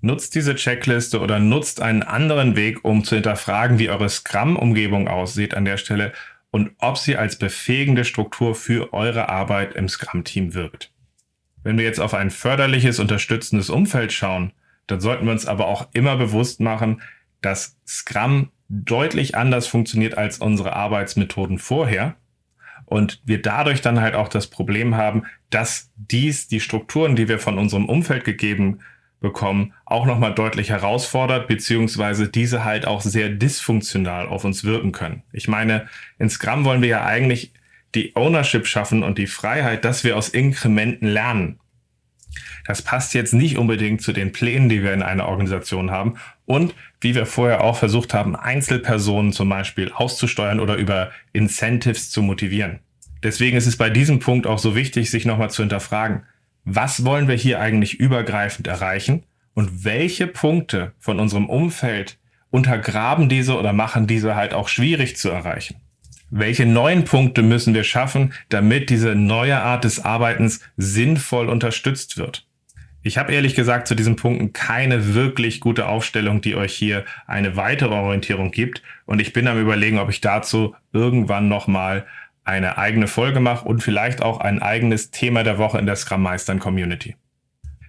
Nutzt 0.00 0.34
diese 0.34 0.54
Checkliste 0.54 1.20
oder 1.20 1.38
nutzt 1.38 1.80
einen 1.80 2.02
anderen 2.02 2.54
Weg, 2.56 2.84
um 2.84 3.04
zu 3.04 3.14
hinterfragen, 3.14 3.78
wie 3.78 3.88
eure 3.88 4.08
Scrum-Umgebung 4.08 5.08
aussieht 5.08 5.54
an 5.54 5.64
der 5.64 5.78
Stelle 5.78 6.12
und 6.50 6.70
ob 6.78 6.98
sie 6.98 7.16
als 7.16 7.36
befähigende 7.36 8.04
Struktur 8.04 8.54
für 8.54 8.92
eure 8.92 9.28
Arbeit 9.28 9.74
im 9.74 9.88
Scrum-Team 9.88 10.54
wirkt. 10.54 10.92
Wenn 11.62 11.78
wir 11.78 11.84
jetzt 11.84 12.00
auf 12.00 12.14
ein 12.14 12.30
förderliches, 12.30 13.00
unterstützendes 13.00 13.70
Umfeld 13.70 14.12
schauen, 14.12 14.52
dann 14.86 15.00
sollten 15.00 15.24
wir 15.24 15.32
uns 15.32 15.46
aber 15.46 15.66
auch 15.66 15.88
immer 15.92 16.16
bewusst 16.16 16.60
machen, 16.60 17.02
dass 17.40 17.76
Scrum 17.86 18.50
deutlich 18.68 19.34
anders 19.36 19.66
funktioniert 19.66 20.16
als 20.16 20.38
unsere 20.38 20.74
Arbeitsmethoden 20.74 21.58
vorher 21.58 22.16
und 22.84 23.20
wir 23.24 23.42
dadurch 23.42 23.80
dann 23.80 24.00
halt 24.00 24.14
auch 24.14 24.28
das 24.28 24.46
Problem 24.46 24.96
haben, 24.96 25.24
dass 25.50 25.90
dies 25.96 26.48
die 26.48 26.60
Strukturen, 26.60 27.16
die 27.16 27.28
wir 27.28 27.38
von 27.38 27.58
unserem 27.58 27.88
Umfeld 27.88 28.24
gegeben 28.24 28.80
bekommen, 29.20 29.72
auch 29.84 30.06
nochmal 30.06 30.34
deutlich 30.34 30.70
herausfordert, 30.70 31.48
beziehungsweise 31.48 32.28
diese 32.28 32.64
halt 32.64 32.86
auch 32.86 33.00
sehr 33.00 33.28
dysfunktional 33.28 34.26
auf 34.26 34.44
uns 34.44 34.64
wirken 34.64 34.92
können. 34.92 35.22
Ich 35.32 35.48
meine, 35.48 35.88
in 36.18 36.28
Scrum 36.28 36.64
wollen 36.64 36.82
wir 36.82 36.88
ja 36.88 37.04
eigentlich 37.04 37.52
die 37.94 38.14
Ownership 38.14 38.66
schaffen 38.66 39.02
und 39.02 39.18
die 39.18 39.26
Freiheit, 39.26 39.84
dass 39.84 40.04
wir 40.04 40.16
aus 40.16 40.28
Inkrementen 40.28 41.08
lernen. 41.08 41.58
Das 42.66 42.82
passt 42.82 43.14
jetzt 43.14 43.32
nicht 43.32 43.58
unbedingt 43.58 44.02
zu 44.02 44.12
den 44.12 44.32
Plänen, 44.32 44.68
die 44.68 44.82
wir 44.82 44.92
in 44.92 45.02
einer 45.02 45.28
Organisation 45.28 45.90
haben 45.90 46.16
und 46.44 46.74
wie 47.00 47.14
wir 47.14 47.24
vorher 47.24 47.62
auch 47.62 47.76
versucht 47.76 48.12
haben, 48.12 48.36
Einzelpersonen 48.36 49.32
zum 49.32 49.48
Beispiel 49.48 49.92
auszusteuern 49.92 50.60
oder 50.60 50.76
über 50.76 51.10
Incentives 51.32 52.10
zu 52.10 52.22
motivieren. 52.22 52.80
Deswegen 53.22 53.56
ist 53.56 53.66
es 53.66 53.76
bei 53.76 53.88
diesem 53.88 54.18
Punkt 54.18 54.46
auch 54.46 54.58
so 54.58 54.74
wichtig, 54.74 55.10
sich 55.10 55.24
nochmal 55.24 55.50
zu 55.50 55.62
hinterfragen, 55.62 56.24
was 56.66 57.04
wollen 57.04 57.28
wir 57.28 57.36
hier 57.36 57.60
eigentlich 57.60 57.94
übergreifend 58.00 58.66
erreichen 58.66 59.22
und 59.54 59.84
welche 59.84 60.26
Punkte 60.26 60.92
von 60.98 61.20
unserem 61.20 61.48
Umfeld 61.48 62.18
untergraben 62.50 63.28
diese 63.28 63.56
oder 63.56 63.72
machen 63.72 64.06
diese 64.06 64.34
halt 64.34 64.52
auch 64.52 64.68
schwierig 64.68 65.16
zu 65.16 65.30
erreichen. 65.30 65.76
Welche 66.28 66.66
neuen 66.66 67.04
Punkte 67.04 67.42
müssen 67.42 67.72
wir 67.72 67.84
schaffen, 67.84 68.34
damit 68.48 68.90
diese 68.90 69.14
neue 69.14 69.60
Art 69.62 69.84
des 69.84 70.04
Arbeitens 70.04 70.60
sinnvoll 70.76 71.48
unterstützt 71.48 72.18
wird? 72.18 72.48
Ich 73.02 73.16
habe 73.16 73.32
ehrlich 73.32 73.54
gesagt 73.54 73.86
zu 73.86 73.94
diesen 73.94 74.16
Punkten 74.16 74.52
keine 74.52 75.14
wirklich 75.14 75.60
gute 75.60 75.86
Aufstellung, 75.86 76.40
die 76.40 76.56
euch 76.56 76.74
hier 76.74 77.04
eine 77.28 77.54
weitere 77.54 77.94
Orientierung 77.94 78.50
gibt. 78.50 78.82
Und 79.04 79.20
ich 79.20 79.32
bin 79.32 79.46
am 79.46 79.60
überlegen, 79.60 80.00
ob 80.00 80.10
ich 80.10 80.20
dazu 80.20 80.74
irgendwann 80.92 81.46
nochmal 81.46 82.04
eine 82.46 82.78
eigene 82.78 83.08
Folge 83.08 83.40
mache 83.40 83.66
und 83.66 83.82
vielleicht 83.82 84.22
auch 84.22 84.40
ein 84.40 84.62
eigenes 84.62 85.10
Thema 85.10 85.42
der 85.42 85.58
Woche 85.58 85.78
in 85.78 85.86
der 85.86 85.96
Scrum 85.96 86.22
Meistern 86.22 86.60
Community. 86.60 87.16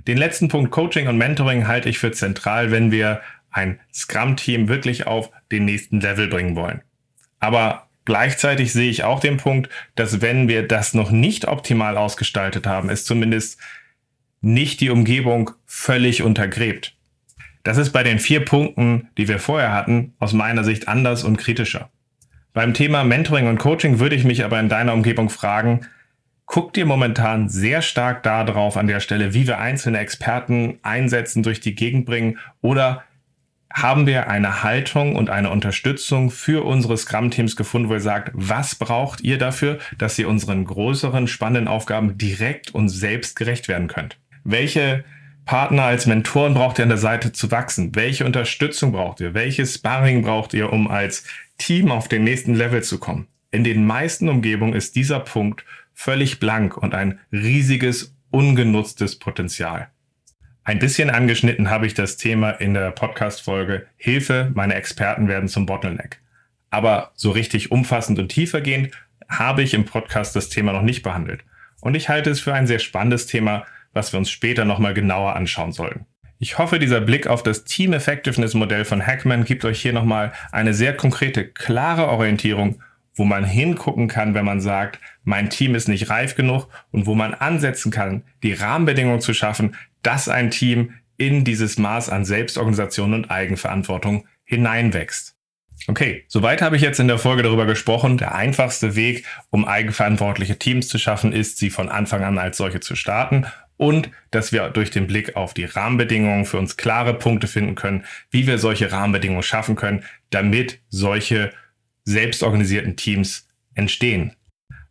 Den 0.08 0.18
letzten 0.18 0.48
Punkt 0.48 0.72
Coaching 0.72 1.08
und 1.08 1.18
Mentoring 1.18 1.68
halte 1.68 1.90
ich 1.90 2.00
für 2.00 2.12
zentral, 2.12 2.72
wenn 2.72 2.92
wir 2.92 3.22
ein 3.52 3.80
Scrum-Team 3.94 4.68
wirklich 4.68 5.06
auf 5.06 5.30
den 5.52 5.66
nächsten 5.66 6.00
Level 6.00 6.28
bringen 6.28 6.56
wollen. 6.56 6.82
Aber 7.40 7.88
gleichzeitig 8.06 8.74
sehe 8.74 8.90
ich 8.90 9.04
auch 9.04 9.20
den 9.20 9.38
Punkt, 9.38 9.70
dass 9.96 10.22
wenn 10.22 10.48
wir 10.48 10.68
das 10.68 10.94
noch 10.94 11.12
nicht 11.12 11.48
optimal 11.48 11.98
ausgestaltet 11.98 12.66
haben, 12.66 12.90
es 12.90 13.06
zumindest 13.06 13.60
nicht 14.42 14.82
die 14.82 14.90
Umgebung 14.90 15.52
völlig 15.66 16.24
untergräbt. 16.24 16.96
Das 17.64 17.78
ist 17.78 17.92
bei 17.92 18.02
den 18.02 18.20
vier 18.20 18.46
Punkten, 18.46 19.10
die 19.18 19.28
wir 19.28 19.40
vorher 19.40 19.74
hatten, 19.74 20.14
aus 20.20 20.34
meiner 20.34 20.64
Sicht 20.64 20.88
anders 20.88 21.24
und 21.24 21.38
kritischer. 21.38 21.90
Beim 22.54 22.74
Thema 22.74 23.04
Mentoring 23.04 23.48
und 23.48 23.60
Coaching 23.60 24.00
würde 24.00 24.16
ich 24.16 24.24
mich 24.24 24.44
aber 24.44 24.60
in 24.60 24.70
deiner 24.70 24.94
Umgebung 24.94 25.30
fragen, 25.30 25.82
guckt 26.46 26.78
ihr 26.78 26.86
momentan 26.86 27.50
sehr 27.50 27.82
stark 27.82 28.24
darauf 28.24 28.78
an 28.78 28.88
der 28.88 29.00
Stelle, 29.00 29.34
wie 29.34 29.46
wir 29.46 29.60
einzelne 29.60 30.00
Experten 30.00 30.80
einsetzen, 30.82 31.44
durch 31.44 31.60
die 31.60 31.76
Gegend 31.76 32.06
bringen 32.06 32.40
oder 32.62 33.04
haben 33.72 34.08
wir 34.08 34.30
eine 34.30 34.64
Haltung 34.64 35.16
und 35.16 35.30
eine 35.30 35.52
Unterstützung 35.52 36.32
für 36.32 36.66
unsere 36.66 36.98
Scrum-Teams 36.98 37.56
gefunden, 37.56 37.90
wo 37.90 37.94
ihr 37.94 38.00
sagt, 38.00 38.32
was 38.34 38.76
braucht 38.76 39.22
ihr 39.22 39.38
dafür, 39.38 39.78
dass 39.98 40.18
ihr 40.18 40.28
unseren 40.30 40.66
größeren, 40.66 41.28
spannenden 41.28 41.68
Aufgaben 41.68 42.18
direkt 42.18 42.74
und 42.74 42.90
selbst 42.90 43.36
gerecht 43.36 43.68
werden 43.68 43.88
könnt? 43.88 44.18
Welche 44.44 45.04
Partner 45.46 45.84
als 45.84 46.08
Mentoren 46.08 46.54
braucht 46.54 46.80
ihr 46.80 46.84
an 46.84 46.90
der 46.90 46.98
Seite 46.98 47.34
zu 47.34 47.52
wachsen? 47.52 47.94
Welche 47.94 48.26
Unterstützung 48.26 48.94
braucht 48.94 49.20
ihr? 49.20 49.34
Welches 49.34 49.76
Sparring 49.76 50.24
braucht 50.24 50.54
ihr, 50.54 50.74
um 50.74 50.90
als 50.90 51.26
Team 51.58 51.92
auf 51.92 52.08
den 52.08 52.24
nächsten 52.24 52.54
Level 52.54 52.84
zu 52.84 53.00
kommen. 53.00 53.28
In 53.52 53.64
den 53.64 53.86
meisten 53.86 54.30
Umgebungen 54.30 54.74
ist 54.74 54.96
dieser 54.96 55.20
Punkt 55.20 55.66
völlig 55.94 56.40
blank 56.40 56.78
und 56.78 56.94
ein 56.94 57.20
riesiges, 57.32 58.16
ungenutztes 58.30 59.18
Potenzial. 59.20 59.90
Ein 60.64 60.80
bisschen 60.80 61.10
angeschnitten 61.10 61.70
habe 61.70 61.88
ich 61.88 61.94
das 61.94 62.18
Thema 62.18 62.52
in 62.52 62.74
der 62.74 62.92
Podcast-Folge 62.92 63.88
Hilfe, 63.96 64.52
meine 64.54 64.76
Experten 64.76 65.30
werden 65.30 65.48
zum 65.48 65.66
Bottleneck. 65.66 66.20
Aber 66.70 67.12
so 67.16 67.32
richtig 67.32 67.72
umfassend 67.72 68.20
und 68.20 68.30
tiefergehend 68.30 68.92
habe 69.30 69.64
ich 69.64 69.74
im 69.74 69.86
Podcast 69.86 70.36
das 70.36 70.50
Thema 70.50 70.74
noch 70.74 70.82
nicht 70.82 71.04
behandelt. 71.04 71.46
Und 71.82 71.96
ich 71.96 72.10
halte 72.10 72.30
es 72.30 72.42
für 72.42 72.54
ein 72.54 72.68
sehr 72.68 72.80
spannendes 72.80 73.28
Thema, 73.28 73.66
was 73.94 74.12
wir 74.12 74.20
uns 74.20 74.30
später 74.30 74.66
nochmal 74.66 74.94
genauer 74.94 75.36
anschauen 75.36 75.72
sollten. 75.72 76.06
Ich 76.40 76.60
hoffe, 76.60 76.78
dieser 76.78 77.02
Blick 77.02 77.26
auf 77.26 77.42
das 77.42 77.64
Team 77.64 77.94
Effectiveness 77.94 78.54
Modell 78.54 78.86
von 78.86 79.06
Hackman 79.06 79.44
gibt 79.44 79.66
euch 79.66 79.82
hier 79.82 79.94
nochmal 79.94 80.34
eine 80.52 80.76
sehr 80.76 80.96
konkrete, 80.96 81.48
klare 81.48 82.10
Orientierung, 82.10 82.80
wo 83.16 83.24
man 83.24 83.44
hingucken 83.44 84.08
kann, 84.08 84.36
wenn 84.36 84.46
man 84.46 84.62
sagt, 84.62 85.00
mein 85.24 85.50
Team 85.50 85.74
ist 85.74 85.88
nicht 85.88 86.12
reif 86.12 86.36
genug 86.36 86.68
und 86.92 87.08
wo 87.08 87.16
man 87.16 87.34
ansetzen 87.34 87.92
kann, 87.92 88.24
die 88.44 88.54
Rahmenbedingungen 88.54 89.20
zu 89.20 89.34
schaffen, 89.34 89.76
dass 90.04 90.30
ein 90.30 90.52
Team 90.52 90.94
in 91.18 91.44
dieses 91.44 91.80
Maß 91.80 92.10
an 92.10 92.24
Selbstorganisation 92.24 93.16
und 93.16 93.32
Eigenverantwortung 93.32 94.28
hineinwächst. 94.44 95.36
Okay, 95.88 96.24
soweit 96.28 96.62
habe 96.62 96.76
ich 96.76 96.84
jetzt 96.84 97.00
in 97.00 97.08
der 97.08 97.18
Folge 97.18 97.42
darüber 97.42 97.66
gesprochen. 97.66 98.18
Der 98.18 98.36
einfachste 98.36 98.96
Weg, 98.96 99.26
um 99.50 99.66
eigenverantwortliche 99.66 100.60
Teams 100.60 100.88
zu 100.88 101.00
schaffen, 101.00 101.34
ist, 101.34 101.58
sie 101.58 101.72
von 101.72 101.90
Anfang 101.90 102.24
an 102.24 102.38
als 102.38 102.58
solche 102.58 102.80
zu 102.80 102.96
starten 102.96 103.48
und 103.78 104.10
dass 104.32 104.52
wir 104.52 104.70
durch 104.70 104.92
den 104.92 105.08
Blick 105.08 105.36
auf 105.36 105.54
die 105.54 105.66
Rahmenbedingungen 105.66 106.46
für 106.46 106.58
uns 106.58 106.78
klare 106.78 107.14
Punkte 107.14 107.48
finden 107.48 107.76
können, 107.76 108.04
wie 108.32 108.48
wir 108.48 108.58
solche 108.58 108.92
Rahmenbedingungen 108.92 109.44
schaffen 109.44 109.76
können, 109.76 110.04
damit 110.32 110.80
solche 110.90 111.52
selbstorganisierten 112.04 112.96
Teams 112.96 113.48
entstehen. 113.76 114.34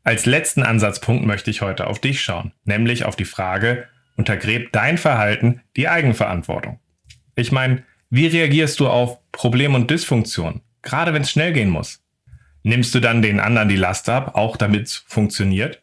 Als 0.04 0.24
letzten 0.24 0.62
Ansatzpunkt 0.62 1.26
möchte 1.26 1.50
ich 1.50 1.62
heute 1.62 1.88
auf 1.88 2.00
dich 2.00 2.20
schauen, 2.20 2.52
nämlich 2.64 3.04
auf 3.04 3.16
die 3.16 3.24
Frage, 3.24 3.88
untergräbt 4.16 4.74
dein 4.74 4.98
Verhalten 4.98 5.62
die 5.76 5.88
Eigenverantwortung? 5.88 6.78
Ich 7.34 7.52
meine, 7.52 7.82
wie 8.08 8.28
reagierst 8.28 8.78
du 8.78 8.88
auf 8.88 9.18
Problem 9.32 9.74
und 9.74 9.90
Dysfunktion, 9.90 10.62
gerade 10.82 11.12
wenn 11.12 11.22
es 11.22 11.30
schnell 11.30 11.52
gehen 11.52 11.70
muss? 11.70 12.02
Nimmst 12.62 12.94
du 12.94 13.00
dann 13.00 13.20
den 13.20 13.40
anderen 13.40 13.68
die 13.68 13.76
Last 13.76 14.08
ab, 14.08 14.36
auch 14.36 14.56
damit 14.56 14.86
es 14.86 14.96
funktioniert? 14.96 15.82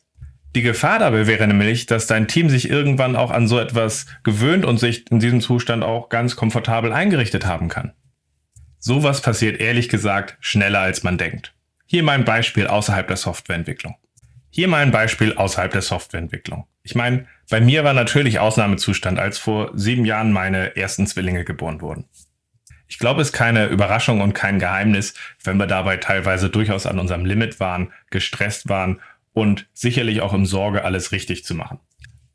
Die 0.55 0.61
Gefahr 0.61 0.99
dabei 0.99 1.25
wäre 1.25 1.47
nämlich, 1.47 1.87
dass 1.87 2.05
dein 2.05 2.27
Team 2.27 2.49
sich 2.49 2.69
irgendwann 2.69 3.15
auch 3.15 3.31
an 3.31 3.47
so 3.47 3.59
etwas 3.59 4.05
gewöhnt 4.23 4.65
und 4.65 4.77
sich 4.77 5.09
in 5.09 5.19
diesem 5.19 5.41
Zustand 5.41 5.83
auch 5.83 6.09
ganz 6.09 6.35
komfortabel 6.35 6.93
eingerichtet 6.93 7.45
haben 7.45 7.69
kann. 7.69 7.93
Sowas 8.77 9.21
passiert 9.21 9.59
ehrlich 9.59 9.89
gesagt 9.89 10.37
schneller 10.41 10.81
als 10.81 11.03
man 11.03 11.17
denkt. 11.17 11.55
Hier 11.87 12.03
mein 12.03 12.23
Beispiel 12.23 12.67
außerhalb 12.67 13.07
der 13.07 13.17
Softwareentwicklung. 13.17 13.95
Hier 14.49 14.67
mal 14.67 14.83
ein 14.83 14.91
Beispiel 14.91 15.33
außerhalb 15.33 15.71
der 15.71 15.81
Softwareentwicklung. 15.81 16.67
Ich 16.83 16.93
meine, 16.93 17.25
bei 17.49 17.59
mir 17.59 17.83
war 17.83 17.93
natürlich 17.93 18.39
Ausnahmezustand, 18.39 19.17
als 19.17 19.39
vor 19.39 19.71
sieben 19.73 20.05
Jahren 20.05 20.31
meine 20.31 20.75
ersten 20.75 21.07
Zwillinge 21.07 21.43
geboren 21.43 21.81
wurden. 21.81 22.05
Ich 22.87 22.99
glaube, 22.99 23.21
es 23.21 23.29
ist 23.29 23.33
keine 23.33 23.65
Überraschung 23.67 24.21
und 24.21 24.33
kein 24.33 24.59
Geheimnis, 24.59 25.15
wenn 25.43 25.57
wir 25.57 25.65
dabei 25.65 25.97
teilweise 25.97 26.51
durchaus 26.51 26.85
an 26.85 26.99
unserem 26.99 27.25
Limit 27.25 27.59
waren, 27.59 27.91
gestresst 28.11 28.69
waren 28.69 28.99
und 29.33 29.67
sicherlich 29.73 30.21
auch 30.21 30.33
im 30.33 30.45
Sorge, 30.45 30.85
alles 30.85 31.11
richtig 31.11 31.43
zu 31.43 31.55
machen. 31.55 31.79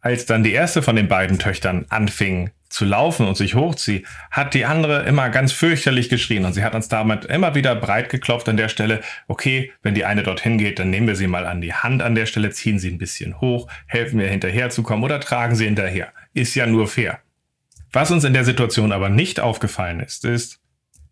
Als 0.01 0.27
dann 0.27 0.45
die 0.45 0.53
erste 0.53 0.83
von 0.83 0.97
den 0.97 1.09
beiden 1.09 1.39
Töchtern 1.39 1.87
anfing, 1.89 2.51
zu 2.69 2.85
laufen 2.85 3.27
und 3.27 3.37
sich 3.37 3.55
hochziehe, 3.55 4.03
hat 4.31 4.55
die 4.55 4.65
andere 4.65 5.05
immer 5.05 5.31
ganz 5.31 5.53
fürchterlich 5.53 6.09
geschrien 6.09 6.45
und 6.45 6.53
sie 6.53 6.63
hat 6.63 6.75
uns 6.75 6.89
damit 6.89 7.25
immer 7.25 7.55
wieder 7.55 7.75
breit 7.75 8.11
geklopft 8.11 8.49
an 8.49 8.57
der 8.57 8.69
Stelle, 8.69 9.01
okay, 9.27 9.73
wenn 9.83 9.95
die 9.95 10.05
eine 10.05 10.23
dorthin 10.23 10.59
geht, 10.59 10.79
dann 10.79 10.91
nehmen 10.91 11.07
wir 11.07 11.17
sie 11.17 11.27
mal 11.27 11.47
an 11.47 11.61
die 11.61 11.73
Hand 11.73 12.03
an 12.03 12.15
der 12.15 12.27
Stelle, 12.27 12.51
ziehen 12.51 12.79
sie 12.79 12.91
ein 12.91 12.99
bisschen 12.99 13.41
hoch, 13.41 13.69
helfen 13.87 14.19
wir 14.19 14.29
hinterherzukommen 14.29 15.05
oder 15.05 15.21
tragen 15.21 15.57
sie 15.57 15.65
hinterher. 15.65 16.13
Ist 16.35 16.55
ja 16.55 16.67
nur 16.67 16.89
fair. 16.89 17.21
Was 17.91 18.11
uns 18.11 18.25
in 18.25 18.35
der 18.35 18.45
Situation 18.45 18.93
aber 18.93 19.09
nicht 19.09 19.41
aufgefallen 19.41 20.01
ist, 20.01 20.27
ist, 20.27 20.61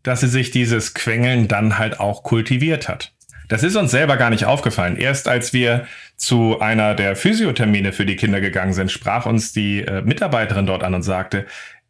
dass 0.02 0.20
sie 0.20 0.28
sich 0.28 0.50
dieses 0.50 0.94
Quengeln 0.94 1.48
dann 1.48 1.78
halt 1.78 1.98
auch 1.98 2.22
kultiviert 2.22 2.88
hat. 2.88 3.15
Das 3.48 3.62
ist 3.62 3.76
uns 3.76 3.90
selber 3.90 4.16
gar 4.16 4.30
nicht 4.30 4.44
aufgefallen. 4.44 4.96
Erst 4.96 5.28
als 5.28 5.52
wir 5.52 5.86
zu 6.16 6.60
einer 6.60 6.94
der 6.94 7.14
Physiothermine 7.14 7.92
für 7.92 8.06
die 8.06 8.16
Kinder 8.16 8.40
gegangen 8.40 8.72
sind, 8.72 8.90
sprach 8.90 9.26
uns 9.26 9.52
die 9.52 9.82
äh, 9.82 10.02
Mitarbeiterin 10.02 10.66
dort 10.66 10.82
an 10.82 10.94
und 10.94 11.02
sagte, 11.02 11.46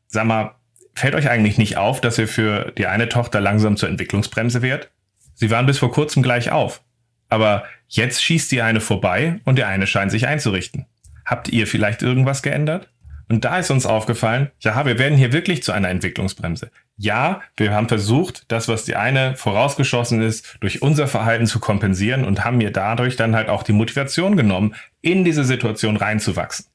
sag 0.06 0.26
mal, 0.26 0.54
fällt 0.94 1.14
euch 1.14 1.30
eigentlich 1.30 1.58
nicht 1.58 1.76
auf, 1.76 2.00
dass 2.00 2.18
ihr 2.18 2.28
für 2.28 2.72
die 2.76 2.86
eine 2.86 3.08
Tochter 3.08 3.40
langsam 3.40 3.76
zur 3.76 3.88
Entwicklungsbremse 3.88 4.62
wird? 4.62 4.90
Sie 5.34 5.50
waren 5.50 5.66
bis 5.66 5.78
vor 5.78 5.92
kurzem 5.92 6.22
gleich 6.22 6.50
auf. 6.50 6.82
Aber 7.28 7.64
jetzt 7.88 8.22
schießt 8.22 8.52
die 8.52 8.62
eine 8.62 8.80
vorbei 8.80 9.40
und 9.44 9.56
der 9.56 9.68
eine 9.68 9.86
scheint 9.86 10.10
sich 10.10 10.26
einzurichten. 10.26 10.86
Habt 11.24 11.48
ihr 11.48 11.66
vielleicht 11.66 12.02
irgendwas 12.02 12.42
geändert? 12.42 12.88
Und 13.28 13.44
da 13.44 13.58
ist 13.58 13.70
uns 13.70 13.86
aufgefallen, 13.86 14.50
ja, 14.60 14.86
wir 14.86 14.98
werden 14.98 15.18
hier 15.18 15.32
wirklich 15.32 15.62
zu 15.62 15.72
einer 15.72 15.88
Entwicklungsbremse 15.88 16.70
ja, 16.96 17.42
wir 17.56 17.72
haben 17.72 17.88
versucht, 17.88 18.44
das, 18.48 18.68
was 18.68 18.84
die 18.84 18.96
eine 18.96 19.36
vorausgeschossen 19.36 20.22
ist, 20.22 20.56
durch 20.60 20.80
unser 20.80 21.06
Verhalten 21.06 21.46
zu 21.46 21.60
kompensieren 21.60 22.24
und 22.24 22.44
haben 22.44 22.56
mir 22.56 22.70
dadurch 22.70 23.16
dann 23.16 23.36
halt 23.36 23.48
auch 23.48 23.62
die 23.62 23.74
Motivation 23.74 24.36
genommen, 24.36 24.74
in 25.02 25.24
diese 25.24 25.44
Situation 25.44 25.96
reinzuwachsen. 25.96 26.66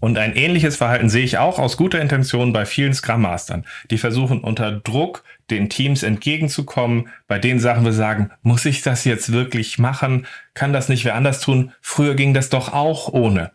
Und 0.00 0.16
ein 0.16 0.36
ähnliches 0.36 0.76
Verhalten 0.76 1.08
sehe 1.08 1.24
ich 1.24 1.38
auch 1.38 1.58
aus 1.58 1.76
guter 1.76 2.00
Intention 2.00 2.52
bei 2.52 2.66
vielen 2.66 2.94
Scrum 2.94 3.22
Mastern, 3.22 3.64
die 3.90 3.98
versuchen 3.98 4.40
unter 4.40 4.70
Druck 4.70 5.24
den 5.50 5.68
Teams 5.68 6.04
entgegenzukommen, 6.04 7.08
bei 7.26 7.40
den 7.40 7.58
Sachen 7.58 7.84
wir 7.84 7.92
sagen, 7.92 8.30
muss 8.42 8.64
ich 8.64 8.82
das 8.82 9.04
jetzt 9.04 9.32
wirklich 9.32 9.78
machen? 9.78 10.26
Kann 10.54 10.72
das 10.72 10.88
nicht 10.88 11.04
wer 11.04 11.16
anders 11.16 11.40
tun? 11.40 11.72
Früher 11.80 12.14
ging 12.14 12.32
das 12.32 12.48
doch 12.48 12.72
auch 12.72 13.12
ohne 13.12 13.50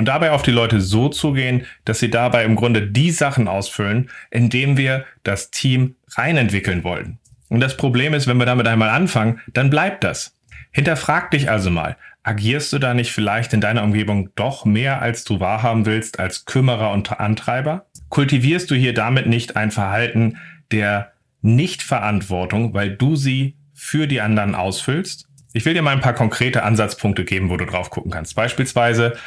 und 0.00 0.06
dabei 0.06 0.30
auf 0.30 0.40
die 0.40 0.50
Leute 0.50 0.80
so 0.80 1.10
zugehen, 1.10 1.66
dass 1.84 1.98
sie 1.98 2.08
dabei 2.08 2.44
im 2.44 2.56
Grunde 2.56 2.86
die 2.86 3.10
Sachen 3.10 3.48
ausfüllen, 3.48 4.08
indem 4.30 4.78
wir 4.78 5.04
das 5.24 5.50
Team 5.50 5.96
reinentwickeln 6.12 6.84
wollen. 6.84 7.18
Und 7.50 7.60
das 7.60 7.76
Problem 7.76 8.14
ist, 8.14 8.26
wenn 8.26 8.38
wir 8.38 8.46
damit 8.46 8.66
einmal 8.66 8.88
anfangen, 8.88 9.42
dann 9.52 9.68
bleibt 9.68 10.02
das. 10.02 10.34
Hinterfrag 10.70 11.30
dich 11.32 11.50
also 11.50 11.68
mal, 11.68 11.98
agierst 12.22 12.72
du 12.72 12.78
da 12.78 12.94
nicht 12.94 13.12
vielleicht 13.12 13.52
in 13.52 13.60
deiner 13.60 13.82
Umgebung 13.82 14.30
doch 14.36 14.64
mehr, 14.64 15.02
als 15.02 15.24
du 15.24 15.38
wahrhaben 15.38 15.84
willst, 15.84 16.18
als 16.18 16.46
Kümmerer 16.46 16.92
und 16.92 17.20
Antreiber? 17.20 17.84
Kultivierst 18.08 18.70
du 18.70 18.74
hier 18.74 18.94
damit 18.94 19.26
nicht 19.26 19.54
ein 19.54 19.70
Verhalten 19.70 20.38
der 20.72 21.12
Nichtverantwortung, 21.42 22.72
weil 22.72 22.96
du 22.96 23.16
sie 23.16 23.58
für 23.74 24.06
die 24.06 24.22
anderen 24.22 24.54
ausfüllst? 24.54 25.26
Ich 25.52 25.66
will 25.66 25.74
dir 25.74 25.82
mal 25.82 25.92
ein 25.92 26.00
paar 26.00 26.14
konkrete 26.14 26.62
Ansatzpunkte 26.62 27.26
geben, 27.26 27.50
wo 27.50 27.58
du 27.58 27.66
drauf 27.66 27.90
gucken 27.90 28.12
kannst. 28.12 28.34
Beispielsweise, 28.34 29.18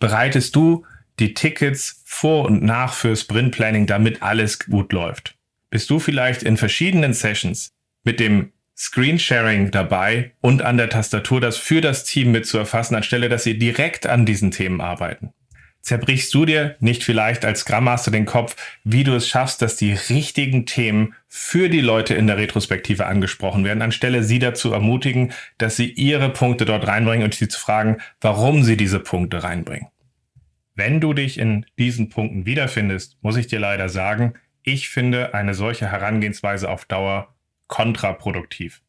bereitest 0.00 0.56
du 0.56 0.84
die 1.20 1.34
Tickets 1.34 2.02
vor 2.04 2.46
und 2.46 2.62
nach 2.62 2.94
für 2.94 3.14
Sprint 3.14 3.54
Planning, 3.54 3.86
damit 3.86 4.22
alles 4.22 4.58
gut 4.58 4.92
läuft? 4.92 5.36
Bist 5.70 5.88
du 5.90 6.00
vielleicht 6.00 6.42
in 6.42 6.56
verschiedenen 6.56 7.14
Sessions 7.14 7.70
mit 8.02 8.18
dem 8.18 8.52
Screensharing 8.76 9.70
dabei 9.70 10.32
und 10.40 10.62
an 10.62 10.78
der 10.78 10.88
Tastatur 10.88 11.40
das 11.40 11.58
für 11.58 11.80
das 11.80 12.04
Team 12.04 12.32
mit 12.32 12.46
zu 12.46 12.58
erfassen, 12.58 12.96
anstelle 12.96 13.28
dass 13.28 13.44
sie 13.44 13.58
direkt 13.58 14.06
an 14.06 14.26
diesen 14.26 14.50
Themen 14.50 14.80
arbeiten? 14.80 15.32
Zerbrichst 15.82 16.32
du 16.34 16.44
dir 16.44 16.76
nicht 16.80 17.04
vielleicht 17.04 17.44
als 17.44 17.60
Scrum 17.60 17.84
Master 17.84 18.10
den 18.10 18.26
Kopf, 18.26 18.54
wie 18.84 19.02
du 19.02 19.14
es 19.14 19.26
schaffst, 19.26 19.62
dass 19.62 19.76
die 19.76 19.92
richtigen 19.92 20.66
Themen 20.66 21.14
für 21.26 21.68
die 21.68 21.80
Leute 21.80 22.14
in 22.14 22.26
der 22.26 22.36
Retrospektive 22.36 23.06
angesprochen 23.06 23.64
werden, 23.64 23.82
anstelle 23.82 24.22
sie 24.22 24.38
dazu 24.38 24.72
ermutigen, 24.72 25.32
dass 25.56 25.76
sie 25.76 25.90
ihre 25.90 26.28
Punkte 26.30 26.66
dort 26.66 26.86
reinbringen 26.86 27.24
und 27.24 27.34
sie 27.34 27.48
zu 27.48 27.58
fragen, 27.58 27.96
warum 28.20 28.62
sie 28.62 28.76
diese 28.76 29.00
Punkte 29.00 29.42
reinbringen? 29.42 29.88
Wenn 30.74 31.00
du 31.00 31.14
dich 31.14 31.38
in 31.38 31.66
diesen 31.78 32.08
Punkten 32.08 32.46
wiederfindest, 32.46 33.16
muss 33.22 33.36
ich 33.36 33.46
dir 33.46 33.58
leider 33.58 33.88
sagen, 33.88 34.34
ich 34.62 34.90
finde 34.90 35.34
eine 35.34 35.54
solche 35.54 35.90
Herangehensweise 35.90 36.70
auf 36.70 36.84
Dauer 36.84 37.34
kontraproduktiv. 37.66 38.82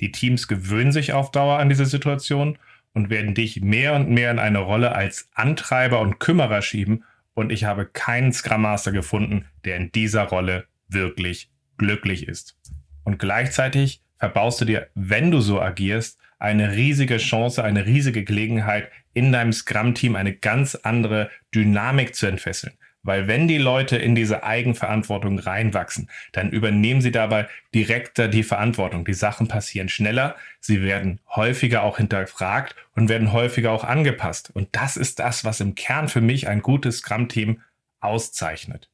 Die 0.00 0.12
Teams 0.12 0.48
gewöhnen 0.48 0.92
sich 0.92 1.14
auf 1.14 1.30
Dauer 1.30 1.58
an 1.58 1.68
diese 1.68 1.86
Situation 1.86 2.58
und 2.96 3.10
werden 3.10 3.34
dich 3.34 3.60
mehr 3.60 3.94
und 3.94 4.08
mehr 4.08 4.30
in 4.30 4.38
eine 4.38 4.58
Rolle 4.58 4.92
als 4.94 5.28
Antreiber 5.34 6.00
und 6.00 6.18
Kümmerer 6.18 6.62
schieben. 6.62 7.04
Und 7.34 7.52
ich 7.52 7.64
habe 7.64 7.84
keinen 7.84 8.32
Scrum 8.32 8.62
Master 8.62 8.90
gefunden, 8.90 9.44
der 9.66 9.76
in 9.76 9.92
dieser 9.92 10.22
Rolle 10.22 10.64
wirklich 10.88 11.50
glücklich 11.76 12.26
ist. 12.26 12.56
Und 13.04 13.18
gleichzeitig 13.18 14.02
verbaust 14.18 14.62
du 14.62 14.64
dir, 14.64 14.88
wenn 14.94 15.30
du 15.30 15.40
so 15.40 15.60
agierst, 15.60 16.18
eine 16.38 16.72
riesige 16.72 17.18
Chance, 17.18 17.62
eine 17.62 17.84
riesige 17.84 18.24
Gelegenheit, 18.24 18.90
in 19.12 19.30
deinem 19.30 19.52
Scrum-Team 19.52 20.16
eine 20.16 20.34
ganz 20.34 20.74
andere 20.74 21.30
Dynamik 21.54 22.14
zu 22.14 22.26
entfesseln. 22.26 22.78
Weil 23.06 23.28
wenn 23.28 23.46
die 23.46 23.58
Leute 23.58 23.96
in 23.96 24.16
diese 24.16 24.42
Eigenverantwortung 24.42 25.38
reinwachsen, 25.38 26.10
dann 26.32 26.50
übernehmen 26.50 27.00
sie 27.00 27.12
dabei 27.12 27.48
direkter 27.72 28.26
die 28.26 28.42
Verantwortung. 28.42 29.04
Die 29.04 29.14
Sachen 29.14 29.46
passieren 29.46 29.88
schneller, 29.88 30.34
sie 30.60 30.82
werden 30.82 31.20
häufiger 31.34 31.84
auch 31.84 31.98
hinterfragt 31.98 32.74
und 32.96 33.08
werden 33.08 33.32
häufiger 33.32 33.70
auch 33.70 33.84
angepasst. 33.84 34.50
Und 34.52 34.68
das 34.72 34.96
ist 34.96 35.20
das, 35.20 35.44
was 35.44 35.60
im 35.60 35.76
Kern 35.76 36.08
für 36.08 36.20
mich 36.20 36.48
ein 36.48 36.62
gutes 36.62 36.98
Scrum-Team 36.98 37.62
auszeichnet. 38.00 38.90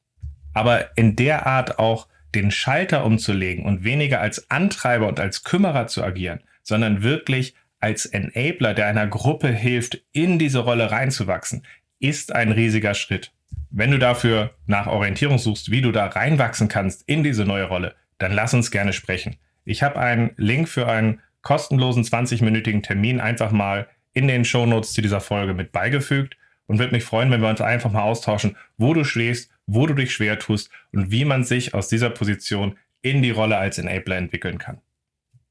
Aber 0.53 0.95
in 0.95 1.15
der 1.15 1.47
Art 1.47 1.79
auch 1.79 2.07
den 2.35 2.51
Schalter 2.51 3.05
umzulegen 3.05 3.65
und 3.65 3.83
weniger 3.83 4.21
als 4.21 4.49
Antreiber 4.51 5.07
und 5.07 5.19
als 5.19 5.43
Kümmerer 5.43 5.87
zu 5.87 6.03
agieren, 6.03 6.41
sondern 6.61 7.01
wirklich 7.01 7.55
als 7.79 8.05
Enabler, 8.05 8.73
der 8.73 8.87
einer 8.87 9.07
Gruppe 9.07 9.49
hilft, 9.49 10.03
in 10.11 10.39
diese 10.39 10.59
Rolle 10.59 10.91
reinzuwachsen, 10.91 11.65
ist 11.99 12.33
ein 12.33 12.51
riesiger 12.51 12.93
Schritt. 12.93 13.31
Wenn 13.71 13.91
du 13.91 13.99
dafür 13.99 14.51
nach 14.67 14.87
Orientierung 14.87 15.37
suchst, 15.37 15.71
wie 15.71 15.81
du 15.81 15.91
da 15.91 16.07
reinwachsen 16.07 16.67
kannst 16.67 17.07
in 17.07 17.23
diese 17.23 17.45
neue 17.45 17.65
Rolle, 17.65 17.95
dann 18.17 18.31
lass 18.31 18.53
uns 18.53 18.71
gerne 18.71 18.93
sprechen. 18.93 19.37
Ich 19.65 19.83
habe 19.83 19.99
einen 19.99 20.31
Link 20.37 20.69
für 20.69 20.87
einen 20.87 21.21
kostenlosen 21.41 22.03
20-minütigen 22.03 22.83
Termin 22.83 23.19
einfach 23.19 23.51
mal 23.51 23.87
in 24.13 24.27
den 24.27 24.45
Shownotes 24.45 24.93
zu 24.93 25.01
dieser 25.01 25.21
Folge 25.21 25.53
mit 25.53 25.71
beigefügt 25.71 26.37
und 26.67 26.79
würde 26.79 26.93
mich 26.93 27.03
freuen, 27.03 27.31
wenn 27.31 27.41
wir 27.41 27.49
uns 27.49 27.61
einfach 27.61 27.91
mal 27.91 28.03
austauschen, 28.03 28.55
wo 28.77 28.93
du 28.93 29.03
stehst, 29.03 29.51
wo 29.65 29.85
du 29.87 29.93
dich 29.93 30.13
schwer 30.13 30.39
tust 30.39 30.69
und 30.91 31.11
wie 31.11 31.25
man 31.25 31.43
sich 31.43 31.73
aus 31.73 31.87
dieser 31.87 32.09
Position 32.09 32.77
in 33.01 33.21
die 33.21 33.31
Rolle 33.31 33.57
als 33.57 33.77
Enabler 33.77 34.17
entwickeln 34.17 34.57
kann. 34.57 34.79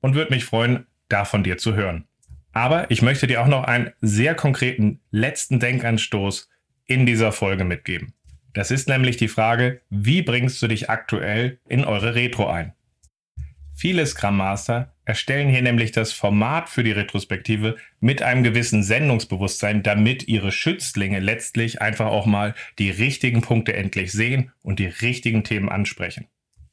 Und 0.00 0.14
würde 0.14 0.32
mich 0.32 0.44
freuen, 0.44 0.86
da 1.08 1.24
von 1.24 1.44
dir 1.44 1.58
zu 1.58 1.74
hören. 1.74 2.06
Aber 2.52 2.90
ich 2.90 3.02
möchte 3.02 3.26
dir 3.26 3.42
auch 3.42 3.46
noch 3.46 3.64
einen 3.64 3.92
sehr 4.00 4.34
konkreten 4.34 5.00
letzten 5.10 5.60
Denkanstoß 5.60 6.48
in 6.92 7.06
dieser 7.06 7.32
Folge 7.32 7.64
mitgeben. 7.64 8.14
Das 8.54 8.70
ist 8.70 8.88
nämlich 8.88 9.16
die 9.16 9.28
Frage, 9.28 9.80
wie 9.88 10.22
bringst 10.22 10.60
du 10.60 10.68
dich 10.68 10.90
aktuell 10.90 11.58
in 11.68 11.84
eure 11.84 12.14
Retro 12.14 12.48
ein? 12.48 12.74
Viele 13.74 14.06
Scrum 14.06 14.36
Master 14.36 14.94
erstellen 15.04 15.48
hier 15.48 15.62
nämlich 15.62 15.90
das 15.90 16.12
Format 16.12 16.68
für 16.68 16.84
die 16.84 16.92
Retrospektive 16.92 17.76
mit 17.98 18.22
einem 18.22 18.44
gewissen 18.44 18.82
Sendungsbewusstsein, 18.82 19.82
damit 19.82 20.28
ihre 20.28 20.52
Schützlinge 20.52 21.18
letztlich 21.18 21.82
einfach 21.82 22.06
auch 22.06 22.26
mal 22.26 22.54
die 22.78 22.90
richtigen 22.90 23.40
Punkte 23.40 23.74
endlich 23.74 24.12
sehen 24.12 24.52
und 24.62 24.78
die 24.78 24.86
richtigen 24.86 25.42
Themen 25.42 25.68
ansprechen. 25.68 26.26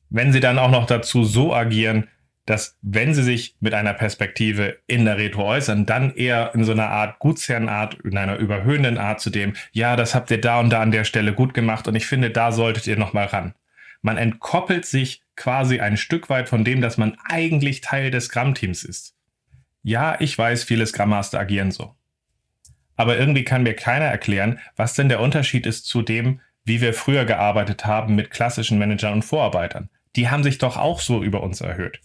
Wenn 0.09 0.33
sie 0.33 0.39
dann 0.39 0.59
auch 0.59 0.71
noch 0.71 0.85
dazu 0.85 1.23
so 1.23 1.53
agieren, 1.53 2.07
dass 2.49 2.79
wenn 2.81 3.13
sie 3.13 3.21
sich 3.21 3.55
mit 3.59 3.75
einer 3.75 3.93
Perspektive 3.93 4.79
in 4.87 5.05
der 5.05 5.19
Retro 5.19 5.45
äußern, 5.45 5.85
dann 5.85 6.15
eher 6.15 6.55
in 6.55 6.63
so 6.63 6.71
einer 6.71 6.89
Art 6.89 7.19
Gutsherrenart, 7.19 7.99
in 8.03 8.17
einer 8.17 8.37
überhöhenden 8.37 8.97
Art 8.97 9.21
zu 9.21 9.29
dem, 9.29 9.53
ja, 9.71 9.95
das 9.95 10.15
habt 10.15 10.31
ihr 10.31 10.41
da 10.41 10.59
und 10.59 10.71
da 10.71 10.81
an 10.81 10.89
der 10.89 11.03
Stelle 11.03 11.33
gut 11.33 11.53
gemacht 11.53 11.87
und 11.87 11.93
ich 11.93 12.07
finde, 12.07 12.31
da 12.31 12.51
solltet 12.51 12.87
ihr 12.87 12.97
nochmal 12.97 13.27
ran. 13.27 13.53
Man 14.01 14.17
entkoppelt 14.17 14.87
sich 14.87 15.21
quasi 15.35 15.79
ein 15.79 15.95
Stück 15.95 16.27
weit 16.31 16.49
von 16.49 16.63
dem, 16.63 16.81
dass 16.81 16.97
man 16.97 17.17
eigentlich 17.29 17.81
Teil 17.81 18.09
des 18.09 18.25
Scrum-Teams 18.25 18.83
ist. 18.83 19.13
Ja, 19.83 20.19
ich 20.19 20.35
weiß, 20.35 20.63
viele 20.63 20.87
Scrum 20.87 21.09
Master 21.09 21.39
agieren 21.39 21.69
so. 21.69 21.93
Aber 22.95 23.19
irgendwie 23.19 23.43
kann 23.43 23.61
mir 23.61 23.75
keiner 23.75 24.05
erklären, 24.05 24.59
was 24.75 24.95
denn 24.95 25.07
der 25.07 25.19
Unterschied 25.19 25.67
ist 25.67 25.85
zu 25.85 26.01
dem, 26.01 26.41
wie 26.63 26.81
wir 26.81 26.95
früher 26.95 27.25
gearbeitet 27.25 27.85
haben 27.85 28.15
mit 28.15 28.31
klassischen 28.31 28.79
Managern 28.79 29.13
und 29.13 29.25
Vorarbeitern. 29.25 29.89
Die 30.15 30.29
haben 30.29 30.41
sich 30.41 30.57
doch 30.57 30.77
auch 30.77 30.99
so 30.99 31.23
über 31.23 31.43
uns 31.43 31.61
erhöht. 31.61 32.01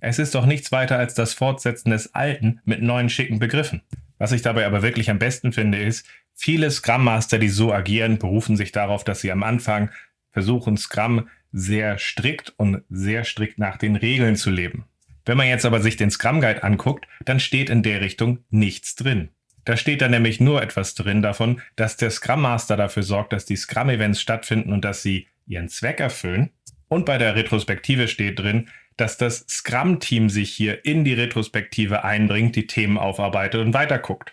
Es 0.00 0.18
ist 0.18 0.34
doch 0.34 0.46
nichts 0.46 0.72
weiter 0.72 0.98
als 0.98 1.14
das 1.14 1.34
Fortsetzen 1.34 1.90
des 1.90 2.14
Alten 2.14 2.60
mit 2.64 2.82
neuen 2.82 3.08
schicken 3.08 3.38
Begriffen. 3.38 3.82
Was 4.18 4.32
ich 4.32 4.42
dabei 4.42 4.66
aber 4.66 4.82
wirklich 4.82 5.10
am 5.10 5.18
besten 5.18 5.52
finde, 5.52 5.78
ist, 5.78 6.06
viele 6.34 6.70
Scrum 6.70 7.04
Master, 7.04 7.38
die 7.38 7.48
so 7.48 7.72
agieren, 7.72 8.18
berufen 8.18 8.56
sich 8.56 8.72
darauf, 8.72 9.04
dass 9.04 9.20
sie 9.20 9.32
am 9.32 9.42
Anfang 9.42 9.90
versuchen, 10.32 10.76
Scrum 10.76 11.28
sehr 11.52 11.98
strikt 11.98 12.52
und 12.56 12.82
sehr 12.90 13.24
strikt 13.24 13.58
nach 13.58 13.78
den 13.78 13.96
Regeln 13.96 14.36
zu 14.36 14.50
leben. 14.50 14.84
Wenn 15.24 15.38
man 15.38 15.48
jetzt 15.48 15.64
aber 15.64 15.80
sich 15.80 15.96
den 15.96 16.10
Scrum 16.10 16.40
Guide 16.40 16.62
anguckt, 16.62 17.06
dann 17.24 17.40
steht 17.40 17.70
in 17.70 17.82
der 17.82 18.00
Richtung 18.00 18.40
nichts 18.50 18.94
drin. 18.94 19.30
Da 19.64 19.76
steht 19.76 20.00
dann 20.00 20.12
nämlich 20.12 20.38
nur 20.38 20.62
etwas 20.62 20.94
drin 20.94 21.22
davon, 21.22 21.60
dass 21.74 21.96
der 21.96 22.10
Scrum 22.10 22.42
Master 22.42 22.76
dafür 22.76 23.02
sorgt, 23.02 23.32
dass 23.32 23.44
die 23.44 23.56
Scrum 23.56 23.88
Events 23.88 24.20
stattfinden 24.20 24.72
und 24.72 24.84
dass 24.84 25.02
sie 25.02 25.26
ihren 25.46 25.68
Zweck 25.68 25.98
erfüllen. 25.98 26.50
Und 26.88 27.04
bei 27.04 27.18
der 27.18 27.34
Retrospektive 27.34 28.06
steht 28.06 28.38
drin, 28.38 28.68
dass 28.96 29.18
das 29.18 29.44
Scrum-Team 29.48 30.30
sich 30.30 30.50
hier 30.50 30.84
in 30.84 31.04
die 31.04 31.14
Retrospektive 31.14 32.04
einbringt, 32.04 32.56
die 32.56 32.66
Themen 32.66 32.98
aufarbeitet 32.98 33.60
und 33.60 33.74
weiterguckt. 33.74 34.32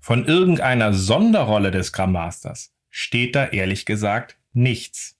Von 0.00 0.24
irgendeiner 0.24 0.92
Sonderrolle 0.92 1.70
des 1.70 1.88
Scrum 1.88 2.12
Masters 2.12 2.74
steht 2.90 3.36
da 3.36 3.46
ehrlich 3.46 3.86
gesagt 3.86 4.36
nichts. 4.52 5.16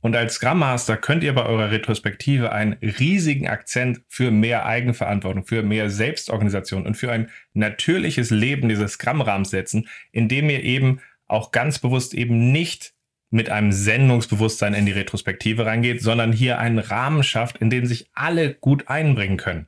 Und 0.00 0.16
als 0.16 0.34
Scrum 0.34 0.58
Master 0.58 0.96
könnt 0.96 1.22
ihr 1.22 1.32
bei 1.32 1.44
eurer 1.44 1.70
Retrospektive 1.70 2.50
einen 2.50 2.72
riesigen 2.74 3.48
Akzent 3.48 4.02
für 4.08 4.32
mehr 4.32 4.66
Eigenverantwortung, 4.66 5.44
für 5.44 5.62
mehr 5.62 5.90
Selbstorganisation 5.90 6.86
und 6.86 6.96
für 6.96 7.12
ein 7.12 7.30
natürliches 7.54 8.30
Leben 8.30 8.68
dieses 8.68 8.94
Scrum-Rahmens 8.94 9.50
setzen, 9.50 9.88
indem 10.10 10.50
ihr 10.50 10.64
eben 10.64 11.00
auch 11.28 11.52
ganz 11.52 11.78
bewusst 11.78 12.14
eben 12.14 12.50
nicht 12.50 12.94
mit 13.32 13.50
einem 13.50 13.72
Sendungsbewusstsein 13.72 14.74
in 14.74 14.86
die 14.86 14.92
Retrospektive 14.92 15.64
reingeht, 15.66 16.02
sondern 16.02 16.32
hier 16.32 16.58
einen 16.58 16.78
Rahmen 16.78 17.22
schafft, 17.22 17.58
in 17.58 17.70
dem 17.70 17.86
sich 17.86 18.08
alle 18.12 18.54
gut 18.54 18.88
einbringen 18.88 19.38
können. 19.38 19.66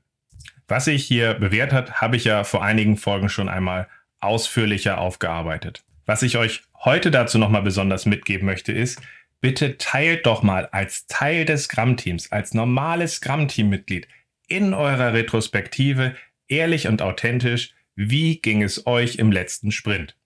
Was 0.68 0.84
sich 0.84 1.04
hier 1.04 1.34
bewährt 1.34 1.72
hat, 1.72 2.00
habe 2.00 2.16
ich 2.16 2.24
ja 2.24 2.44
vor 2.44 2.62
einigen 2.62 2.96
Folgen 2.96 3.28
schon 3.28 3.48
einmal 3.48 3.88
ausführlicher 4.20 4.98
aufgearbeitet. 4.98 5.82
Was 6.06 6.22
ich 6.22 6.36
euch 6.36 6.62
heute 6.84 7.10
dazu 7.10 7.38
nochmal 7.38 7.62
besonders 7.62 8.04
mitgeben 8.04 8.46
möchte, 8.46 8.72
ist, 8.72 9.00
bitte 9.40 9.78
teilt 9.78 10.26
doch 10.26 10.42
mal 10.42 10.66
als 10.66 11.06
Teil 11.06 11.46
des 11.46 11.64
Scrum-Teams, 11.64 12.32
als 12.32 12.52
normales 12.52 13.16
Scrum-Team-Mitglied 13.16 14.08
in 14.46 14.74
eurer 14.74 15.14
Retrospektive 15.14 16.14
ehrlich 16.48 16.86
und 16.86 17.00
authentisch, 17.00 17.74
wie 17.96 18.40
ging 18.40 18.62
es 18.62 18.86
euch 18.86 19.16
im 19.16 19.32
letzten 19.32 19.72
Sprint. 19.72 20.16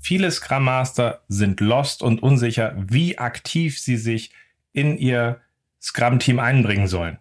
Viele 0.00 0.30
Scrum 0.30 0.64
Master 0.64 1.22
sind 1.28 1.60
lost 1.60 2.02
und 2.02 2.22
unsicher, 2.22 2.74
wie 2.76 3.18
aktiv 3.18 3.78
sie 3.78 3.96
sich 3.96 4.32
in 4.72 4.98
ihr 4.98 5.40
Scrum-Team 5.80 6.38
einbringen 6.38 6.88
sollen. 6.88 7.18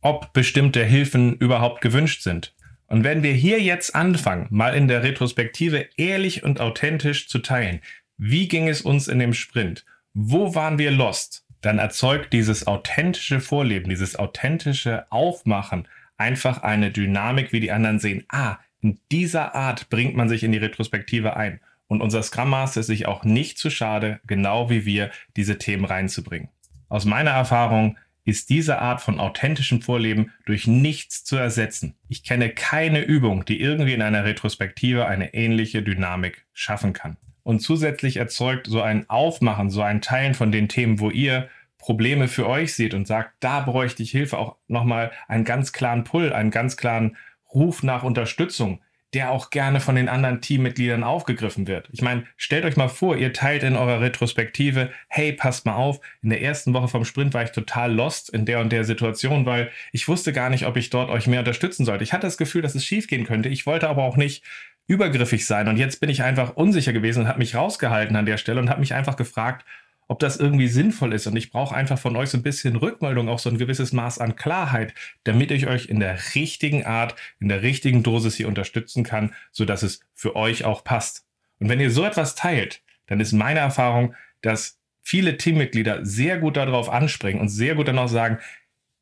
Ob 0.00 0.32
bestimmte 0.32 0.84
Hilfen 0.84 1.34
überhaupt 1.36 1.80
gewünscht 1.80 2.22
sind. 2.22 2.54
Und 2.86 3.02
wenn 3.02 3.22
wir 3.22 3.32
hier 3.32 3.60
jetzt 3.60 3.94
anfangen, 3.94 4.46
mal 4.50 4.74
in 4.74 4.86
der 4.86 5.02
Retrospektive 5.02 5.88
ehrlich 5.96 6.44
und 6.44 6.60
authentisch 6.60 7.28
zu 7.28 7.40
teilen, 7.40 7.80
wie 8.16 8.46
ging 8.46 8.68
es 8.68 8.82
uns 8.82 9.08
in 9.08 9.18
dem 9.18 9.34
Sprint 9.34 9.84
wo 10.18 10.54
waren 10.54 10.78
wir 10.78 10.90
lost? 10.90 11.44
Dann 11.60 11.78
erzeugt 11.78 12.32
dieses 12.32 12.66
authentische 12.66 13.40
Vorleben, 13.40 13.90
dieses 13.90 14.16
authentische 14.16 15.04
Aufmachen 15.12 15.86
einfach 16.16 16.62
eine 16.62 16.90
Dynamik, 16.90 17.52
wie 17.52 17.60
die 17.60 17.70
anderen 17.70 17.98
sehen. 17.98 18.24
Ah, 18.28 18.56
in 18.80 18.98
dieser 19.12 19.54
Art 19.54 19.90
bringt 19.90 20.16
man 20.16 20.30
sich 20.30 20.42
in 20.42 20.52
die 20.52 20.58
Retrospektive 20.58 21.36
ein. 21.36 21.60
Und 21.88 22.00
unser 22.00 22.22
Scrum 22.22 22.50
Master 22.50 22.80
ist 22.80 22.86
sich 22.86 23.06
auch 23.06 23.24
nicht 23.24 23.58
zu 23.58 23.70
schade, 23.70 24.20
genau 24.26 24.70
wie 24.70 24.84
wir, 24.84 25.10
diese 25.36 25.58
Themen 25.58 25.84
reinzubringen. 25.84 26.48
Aus 26.88 27.04
meiner 27.04 27.30
Erfahrung 27.30 27.96
ist 28.24 28.50
diese 28.50 28.80
Art 28.80 29.00
von 29.00 29.20
authentischem 29.20 29.82
Vorleben 29.82 30.32
durch 30.46 30.66
nichts 30.66 31.24
zu 31.24 31.36
ersetzen. 31.36 31.94
Ich 32.08 32.24
kenne 32.24 32.50
keine 32.50 33.00
Übung, 33.00 33.44
die 33.44 33.60
irgendwie 33.60 33.92
in 33.92 34.02
einer 34.02 34.24
Retrospektive 34.24 35.06
eine 35.06 35.32
ähnliche 35.32 35.82
Dynamik 35.82 36.44
schaffen 36.52 36.92
kann. 36.92 37.16
Und 37.44 37.60
zusätzlich 37.60 38.16
erzeugt 38.16 38.66
so 38.66 38.82
ein 38.82 39.08
Aufmachen, 39.08 39.70
so 39.70 39.80
ein 39.80 40.00
Teilen 40.00 40.34
von 40.34 40.50
den 40.50 40.68
Themen, 40.68 40.98
wo 40.98 41.10
ihr 41.10 41.48
Probleme 41.78 42.26
für 42.26 42.48
euch 42.48 42.74
seht 42.74 42.94
und 42.94 43.06
sagt, 43.06 43.34
da 43.38 43.60
bräuchte 43.60 44.02
ich 44.02 44.10
Hilfe, 44.10 44.38
auch 44.38 44.56
nochmal 44.66 45.12
einen 45.28 45.44
ganz 45.44 45.72
klaren 45.72 46.02
Pull, 46.02 46.32
einen 46.32 46.50
ganz 46.50 46.76
klaren 46.76 47.16
Ruf 47.54 47.84
nach 47.84 48.02
Unterstützung, 48.02 48.80
der 49.16 49.30
auch 49.30 49.48
gerne 49.48 49.80
von 49.80 49.94
den 49.94 50.10
anderen 50.10 50.42
Teammitgliedern 50.42 51.02
aufgegriffen 51.02 51.66
wird. 51.66 51.88
Ich 51.90 52.02
meine, 52.02 52.24
stellt 52.36 52.66
euch 52.66 52.76
mal 52.76 52.88
vor, 52.88 53.16
ihr 53.16 53.32
teilt 53.32 53.62
in 53.62 53.74
eurer 53.74 54.02
Retrospektive, 54.02 54.90
hey, 55.08 55.32
passt 55.32 55.64
mal 55.64 55.74
auf, 55.74 56.00
in 56.20 56.28
der 56.28 56.42
ersten 56.42 56.74
Woche 56.74 56.88
vom 56.88 57.06
Sprint 57.06 57.32
war 57.32 57.42
ich 57.42 57.50
total 57.50 57.94
lost 57.94 58.28
in 58.28 58.44
der 58.44 58.60
und 58.60 58.70
der 58.72 58.84
Situation, 58.84 59.46
weil 59.46 59.70
ich 59.90 60.06
wusste 60.06 60.34
gar 60.34 60.50
nicht, 60.50 60.66
ob 60.66 60.76
ich 60.76 60.90
dort 60.90 61.08
euch 61.08 61.26
mehr 61.28 61.38
unterstützen 61.38 61.86
sollte. 61.86 62.04
Ich 62.04 62.12
hatte 62.12 62.26
das 62.26 62.36
Gefühl, 62.36 62.60
dass 62.60 62.74
es 62.74 62.84
schiefgehen 62.84 63.24
könnte. 63.24 63.48
Ich 63.48 63.64
wollte 63.64 63.88
aber 63.88 64.02
auch 64.02 64.18
nicht 64.18 64.44
übergriffig 64.86 65.46
sein. 65.46 65.66
Und 65.68 65.78
jetzt 65.78 65.98
bin 65.98 66.10
ich 66.10 66.22
einfach 66.22 66.54
unsicher 66.54 66.92
gewesen 66.92 67.20
und 67.20 67.28
habe 67.28 67.38
mich 67.38 67.54
rausgehalten 67.54 68.16
an 68.16 68.26
der 68.26 68.36
Stelle 68.36 68.60
und 68.60 68.68
habe 68.68 68.80
mich 68.80 68.92
einfach 68.92 69.16
gefragt, 69.16 69.64
ob 70.08 70.18
das 70.18 70.36
irgendwie 70.36 70.68
sinnvoll 70.68 71.12
ist. 71.12 71.26
Und 71.26 71.36
ich 71.36 71.50
brauche 71.50 71.74
einfach 71.74 71.98
von 71.98 72.16
euch 72.16 72.30
so 72.30 72.38
ein 72.38 72.42
bisschen 72.42 72.76
Rückmeldung, 72.76 73.28
auch 73.28 73.38
so 73.38 73.50
ein 73.50 73.58
gewisses 73.58 73.92
Maß 73.92 74.18
an 74.18 74.36
Klarheit, 74.36 74.94
damit 75.24 75.50
ich 75.50 75.66
euch 75.66 75.86
in 75.86 76.00
der 76.00 76.18
richtigen 76.34 76.84
Art, 76.84 77.16
in 77.40 77.48
der 77.48 77.62
richtigen 77.62 78.02
Dosis 78.02 78.36
hier 78.36 78.48
unterstützen 78.48 79.04
kann, 79.04 79.34
sodass 79.52 79.82
es 79.82 80.00
für 80.14 80.36
euch 80.36 80.64
auch 80.64 80.84
passt. 80.84 81.24
Und 81.58 81.68
wenn 81.68 81.80
ihr 81.80 81.90
so 81.90 82.04
etwas 82.04 82.34
teilt, 82.34 82.82
dann 83.06 83.20
ist 83.20 83.32
meine 83.32 83.60
Erfahrung, 83.60 84.14
dass 84.42 84.78
viele 85.02 85.36
Teammitglieder 85.36 86.04
sehr 86.04 86.38
gut 86.38 86.56
darauf 86.56 86.88
anspringen 86.88 87.40
und 87.40 87.48
sehr 87.48 87.74
gut 87.74 87.88
dann 87.88 87.98
auch 87.98 88.08
sagen, 88.08 88.38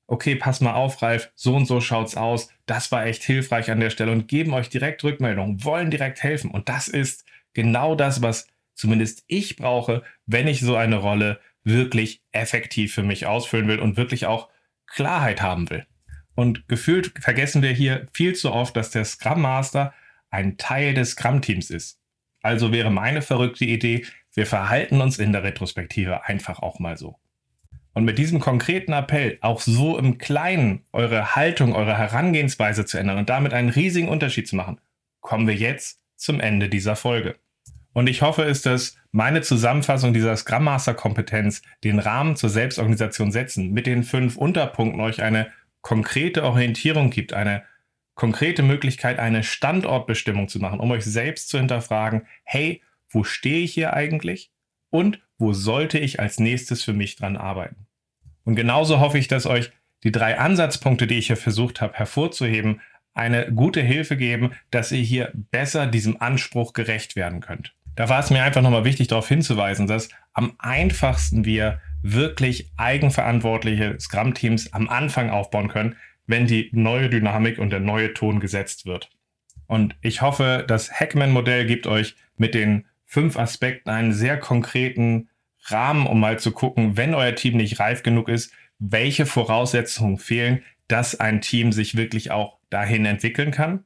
okay, 0.06 0.36
pass 0.36 0.60
mal 0.60 0.74
auf, 0.74 1.00
Ralf, 1.00 1.30
so 1.34 1.56
und 1.56 1.66
so 1.66 1.80
schaut's 1.80 2.16
aus, 2.16 2.50
das 2.66 2.92
war 2.92 3.06
echt 3.06 3.22
hilfreich 3.22 3.70
an 3.70 3.80
der 3.80 3.90
Stelle 3.90 4.12
und 4.12 4.28
geben 4.28 4.52
euch 4.52 4.68
direkt 4.68 5.02
Rückmeldungen, 5.02 5.64
wollen 5.64 5.90
direkt 5.90 6.22
helfen. 6.22 6.50
Und 6.50 6.68
das 6.68 6.88
ist 6.88 7.24
genau 7.54 7.94
das, 7.94 8.20
was 8.20 8.48
zumindest 8.74 9.24
ich 9.26 9.56
brauche, 9.56 10.02
wenn 10.26 10.48
ich 10.48 10.60
so 10.60 10.76
eine 10.76 10.96
Rolle 10.96 11.40
wirklich 11.64 12.22
effektiv 12.32 12.94
für 12.94 13.02
mich 13.02 13.26
ausfüllen 13.26 13.68
will 13.68 13.78
und 13.78 13.96
wirklich 13.96 14.26
auch 14.26 14.48
Klarheit 14.86 15.40
haben 15.40 15.70
will. 15.70 15.86
Und 16.34 16.68
gefühlt 16.68 17.12
vergessen 17.20 17.62
wir 17.62 17.70
hier 17.70 18.06
viel 18.12 18.34
zu 18.34 18.52
oft, 18.52 18.76
dass 18.76 18.90
der 18.90 19.04
Scrum 19.04 19.42
Master 19.42 19.94
ein 20.30 20.56
Teil 20.58 20.94
des 20.94 21.12
Scrum-Teams 21.12 21.70
ist. 21.70 22.00
Also 22.42 22.72
wäre 22.72 22.90
meine 22.90 23.22
verrückte 23.22 23.64
Idee, 23.64 24.04
wir 24.34 24.46
verhalten 24.46 25.00
uns 25.00 25.18
in 25.18 25.32
der 25.32 25.44
Retrospektive 25.44 26.24
einfach 26.24 26.58
auch 26.58 26.80
mal 26.80 26.98
so. 26.98 27.18
Und 27.94 28.04
mit 28.04 28.18
diesem 28.18 28.40
konkreten 28.40 28.92
Appell, 28.92 29.38
auch 29.40 29.60
so 29.60 29.96
im 29.96 30.18
Kleinen 30.18 30.84
eure 30.92 31.36
Haltung, 31.36 31.74
eure 31.74 31.96
Herangehensweise 31.96 32.84
zu 32.84 32.98
ändern 32.98 33.18
und 33.18 33.30
damit 33.30 33.54
einen 33.54 33.68
riesigen 33.68 34.08
Unterschied 34.08 34.48
zu 34.48 34.56
machen, 34.56 34.80
kommen 35.20 35.46
wir 35.46 35.54
jetzt 35.54 36.00
zum 36.16 36.40
Ende 36.40 36.68
dieser 36.68 36.96
Folge. 36.96 37.36
Und 37.94 38.08
ich 38.08 38.22
hoffe 38.22 38.42
es, 38.42 38.60
dass 38.60 38.96
meine 39.12 39.40
Zusammenfassung 39.40 40.12
dieser 40.12 40.36
Scrum 40.36 40.64
Master 40.64 40.94
Kompetenz 40.94 41.62
den 41.84 42.00
Rahmen 42.00 42.36
zur 42.36 42.50
Selbstorganisation 42.50 43.32
setzen, 43.32 43.72
mit 43.72 43.86
den 43.86 44.02
fünf 44.02 44.36
Unterpunkten 44.36 45.00
euch 45.00 45.22
eine 45.22 45.50
konkrete 45.80 46.42
Orientierung 46.42 47.10
gibt, 47.10 47.32
eine 47.32 47.62
konkrete 48.14 48.62
Möglichkeit, 48.62 49.18
eine 49.18 49.42
Standortbestimmung 49.42 50.48
zu 50.48 50.58
machen, 50.58 50.80
um 50.80 50.90
euch 50.90 51.04
selbst 51.04 51.48
zu 51.48 51.58
hinterfragen, 51.58 52.26
hey, 52.42 52.82
wo 53.08 53.22
stehe 53.22 53.62
ich 53.62 53.74
hier 53.74 53.94
eigentlich? 53.94 54.50
Und 54.90 55.20
wo 55.38 55.52
sollte 55.52 55.98
ich 55.98 56.20
als 56.20 56.38
nächstes 56.38 56.82
für 56.82 56.92
mich 56.92 57.16
dran 57.16 57.36
arbeiten? 57.36 57.86
Und 58.44 58.56
genauso 58.56 59.00
hoffe 59.00 59.18
ich, 59.18 59.28
dass 59.28 59.46
euch 59.46 59.70
die 60.02 60.12
drei 60.12 60.38
Ansatzpunkte, 60.38 61.06
die 61.06 61.18
ich 61.18 61.28
hier 61.28 61.36
versucht 61.36 61.80
habe 61.80 61.94
hervorzuheben, 61.94 62.80
eine 63.14 63.52
gute 63.52 63.80
Hilfe 63.80 64.16
geben, 64.16 64.52
dass 64.70 64.92
ihr 64.92 65.02
hier 65.02 65.32
besser 65.32 65.86
diesem 65.86 66.20
Anspruch 66.20 66.72
gerecht 66.72 67.16
werden 67.16 67.40
könnt. 67.40 67.74
Da 67.96 68.08
war 68.08 68.20
es 68.20 68.30
mir 68.30 68.42
einfach 68.42 68.62
nochmal 68.62 68.84
wichtig 68.84 69.08
darauf 69.08 69.28
hinzuweisen, 69.28 69.86
dass 69.86 70.08
am 70.32 70.54
einfachsten 70.58 71.44
wir 71.44 71.80
wirklich 72.02 72.70
eigenverantwortliche 72.76 73.98
Scrum-Teams 73.98 74.72
am 74.72 74.88
Anfang 74.88 75.30
aufbauen 75.30 75.68
können, 75.68 75.96
wenn 76.26 76.46
die 76.46 76.70
neue 76.72 77.08
Dynamik 77.08 77.58
und 77.58 77.70
der 77.70 77.80
neue 77.80 78.12
Ton 78.14 78.40
gesetzt 78.40 78.86
wird. 78.86 79.10
Und 79.66 79.96
ich 80.02 80.22
hoffe, 80.22 80.64
das 80.66 80.92
Hackman-Modell 80.92 81.66
gibt 81.66 81.86
euch 81.86 82.16
mit 82.36 82.54
den 82.54 82.86
fünf 83.06 83.38
Aspekten 83.38 83.90
einen 83.90 84.12
sehr 84.12 84.38
konkreten 84.38 85.28
Rahmen, 85.66 86.06
um 86.06 86.20
mal 86.20 86.38
zu 86.38 86.52
gucken, 86.52 86.96
wenn 86.96 87.14
euer 87.14 87.34
Team 87.34 87.56
nicht 87.56 87.80
reif 87.80 88.02
genug 88.02 88.28
ist, 88.28 88.52
welche 88.78 89.24
Voraussetzungen 89.24 90.18
fehlen, 90.18 90.62
dass 90.88 91.18
ein 91.18 91.40
Team 91.40 91.72
sich 91.72 91.96
wirklich 91.96 92.30
auch 92.30 92.58
dahin 92.70 93.06
entwickeln 93.06 93.50
kann. 93.50 93.84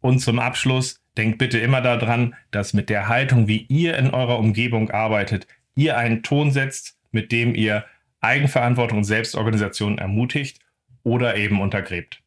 Und 0.00 0.20
zum 0.20 0.38
Abschluss, 0.38 1.02
denkt 1.16 1.38
bitte 1.38 1.58
immer 1.58 1.80
daran, 1.80 2.34
dass 2.50 2.72
mit 2.72 2.88
der 2.88 3.08
Haltung, 3.08 3.48
wie 3.48 3.66
ihr 3.68 3.96
in 3.96 4.10
eurer 4.10 4.38
Umgebung 4.38 4.90
arbeitet, 4.90 5.46
ihr 5.74 5.96
einen 5.96 6.22
Ton 6.22 6.50
setzt, 6.50 6.98
mit 7.10 7.32
dem 7.32 7.54
ihr 7.54 7.84
Eigenverantwortung 8.20 8.98
und 8.98 9.04
Selbstorganisation 9.04 9.98
ermutigt 9.98 10.60
oder 11.02 11.36
eben 11.36 11.60
untergräbt. 11.60 12.22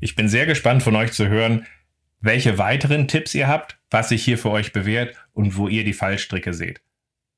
Ich 0.00 0.14
bin 0.14 0.28
sehr 0.28 0.46
gespannt 0.46 0.82
von 0.82 0.96
euch 0.96 1.12
zu 1.12 1.28
hören, 1.28 1.66
welche 2.20 2.58
weiteren 2.58 3.08
Tipps 3.08 3.34
ihr 3.34 3.48
habt, 3.48 3.78
was 3.90 4.08
sich 4.08 4.24
hier 4.24 4.38
für 4.38 4.50
euch 4.50 4.72
bewährt 4.72 5.14
und 5.32 5.56
wo 5.56 5.68
ihr 5.68 5.84
die 5.84 5.92
Fallstricke 5.92 6.54
seht. 6.54 6.80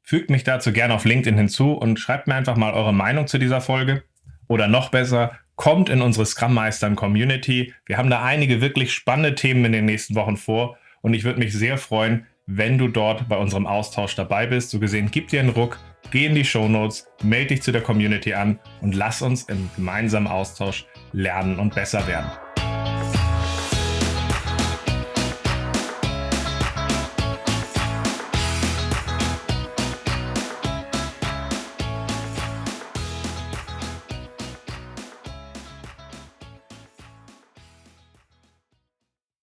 Fügt 0.02 0.30
mich 0.30 0.44
dazu 0.44 0.72
gerne 0.72 0.94
auf 0.94 1.04
LinkedIn 1.04 1.36
hinzu 1.36 1.72
und 1.72 1.98
schreibt 1.98 2.28
mir 2.28 2.34
einfach 2.36 2.56
mal 2.56 2.72
eure 2.72 2.94
Meinung 2.94 3.26
zu 3.26 3.38
dieser 3.38 3.60
Folge. 3.60 4.04
Oder 4.46 4.68
noch 4.68 4.90
besser, 4.90 5.36
kommt 5.56 5.88
in 5.88 6.02
unsere 6.02 6.24
Scrum 6.24 6.54
Meistern 6.54 6.94
Community. 6.94 7.74
Wir 7.86 7.96
haben 7.96 8.10
da 8.10 8.22
einige 8.22 8.60
wirklich 8.60 8.92
spannende 8.92 9.34
Themen 9.34 9.64
in 9.64 9.72
den 9.72 9.84
nächsten 9.86 10.14
Wochen 10.14 10.36
vor 10.36 10.78
und 11.06 11.14
ich 11.14 11.22
würde 11.22 11.38
mich 11.38 11.52
sehr 11.52 11.78
freuen, 11.78 12.26
wenn 12.46 12.78
du 12.78 12.88
dort 12.88 13.28
bei 13.28 13.36
unserem 13.36 13.64
Austausch 13.64 14.16
dabei 14.16 14.48
bist. 14.48 14.70
So 14.70 14.80
gesehen, 14.80 15.08
gib 15.08 15.28
dir 15.28 15.38
einen 15.38 15.50
Ruck, 15.50 15.78
geh 16.10 16.26
in 16.26 16.34
die 16.34 16.44
Show 16.44 16.66
Notes, 16.66 17.06
melde 17.22 17.54
dich 17.54 17.62
zu 17.62 17.70
der 17.70 17.80
Community 17.80 18.34
an 18.34 18.58
und 18.80 18.92
lass 18.92 19.22
uns 19.22 19.44
im 19.44 19.70
gemeinsamen 19.76 20.26
Austausch 20.26 20.84
lernen 21.12 21.60
und 21.60 21.76
besser 21.76 22.08
werden. 22.08 22.28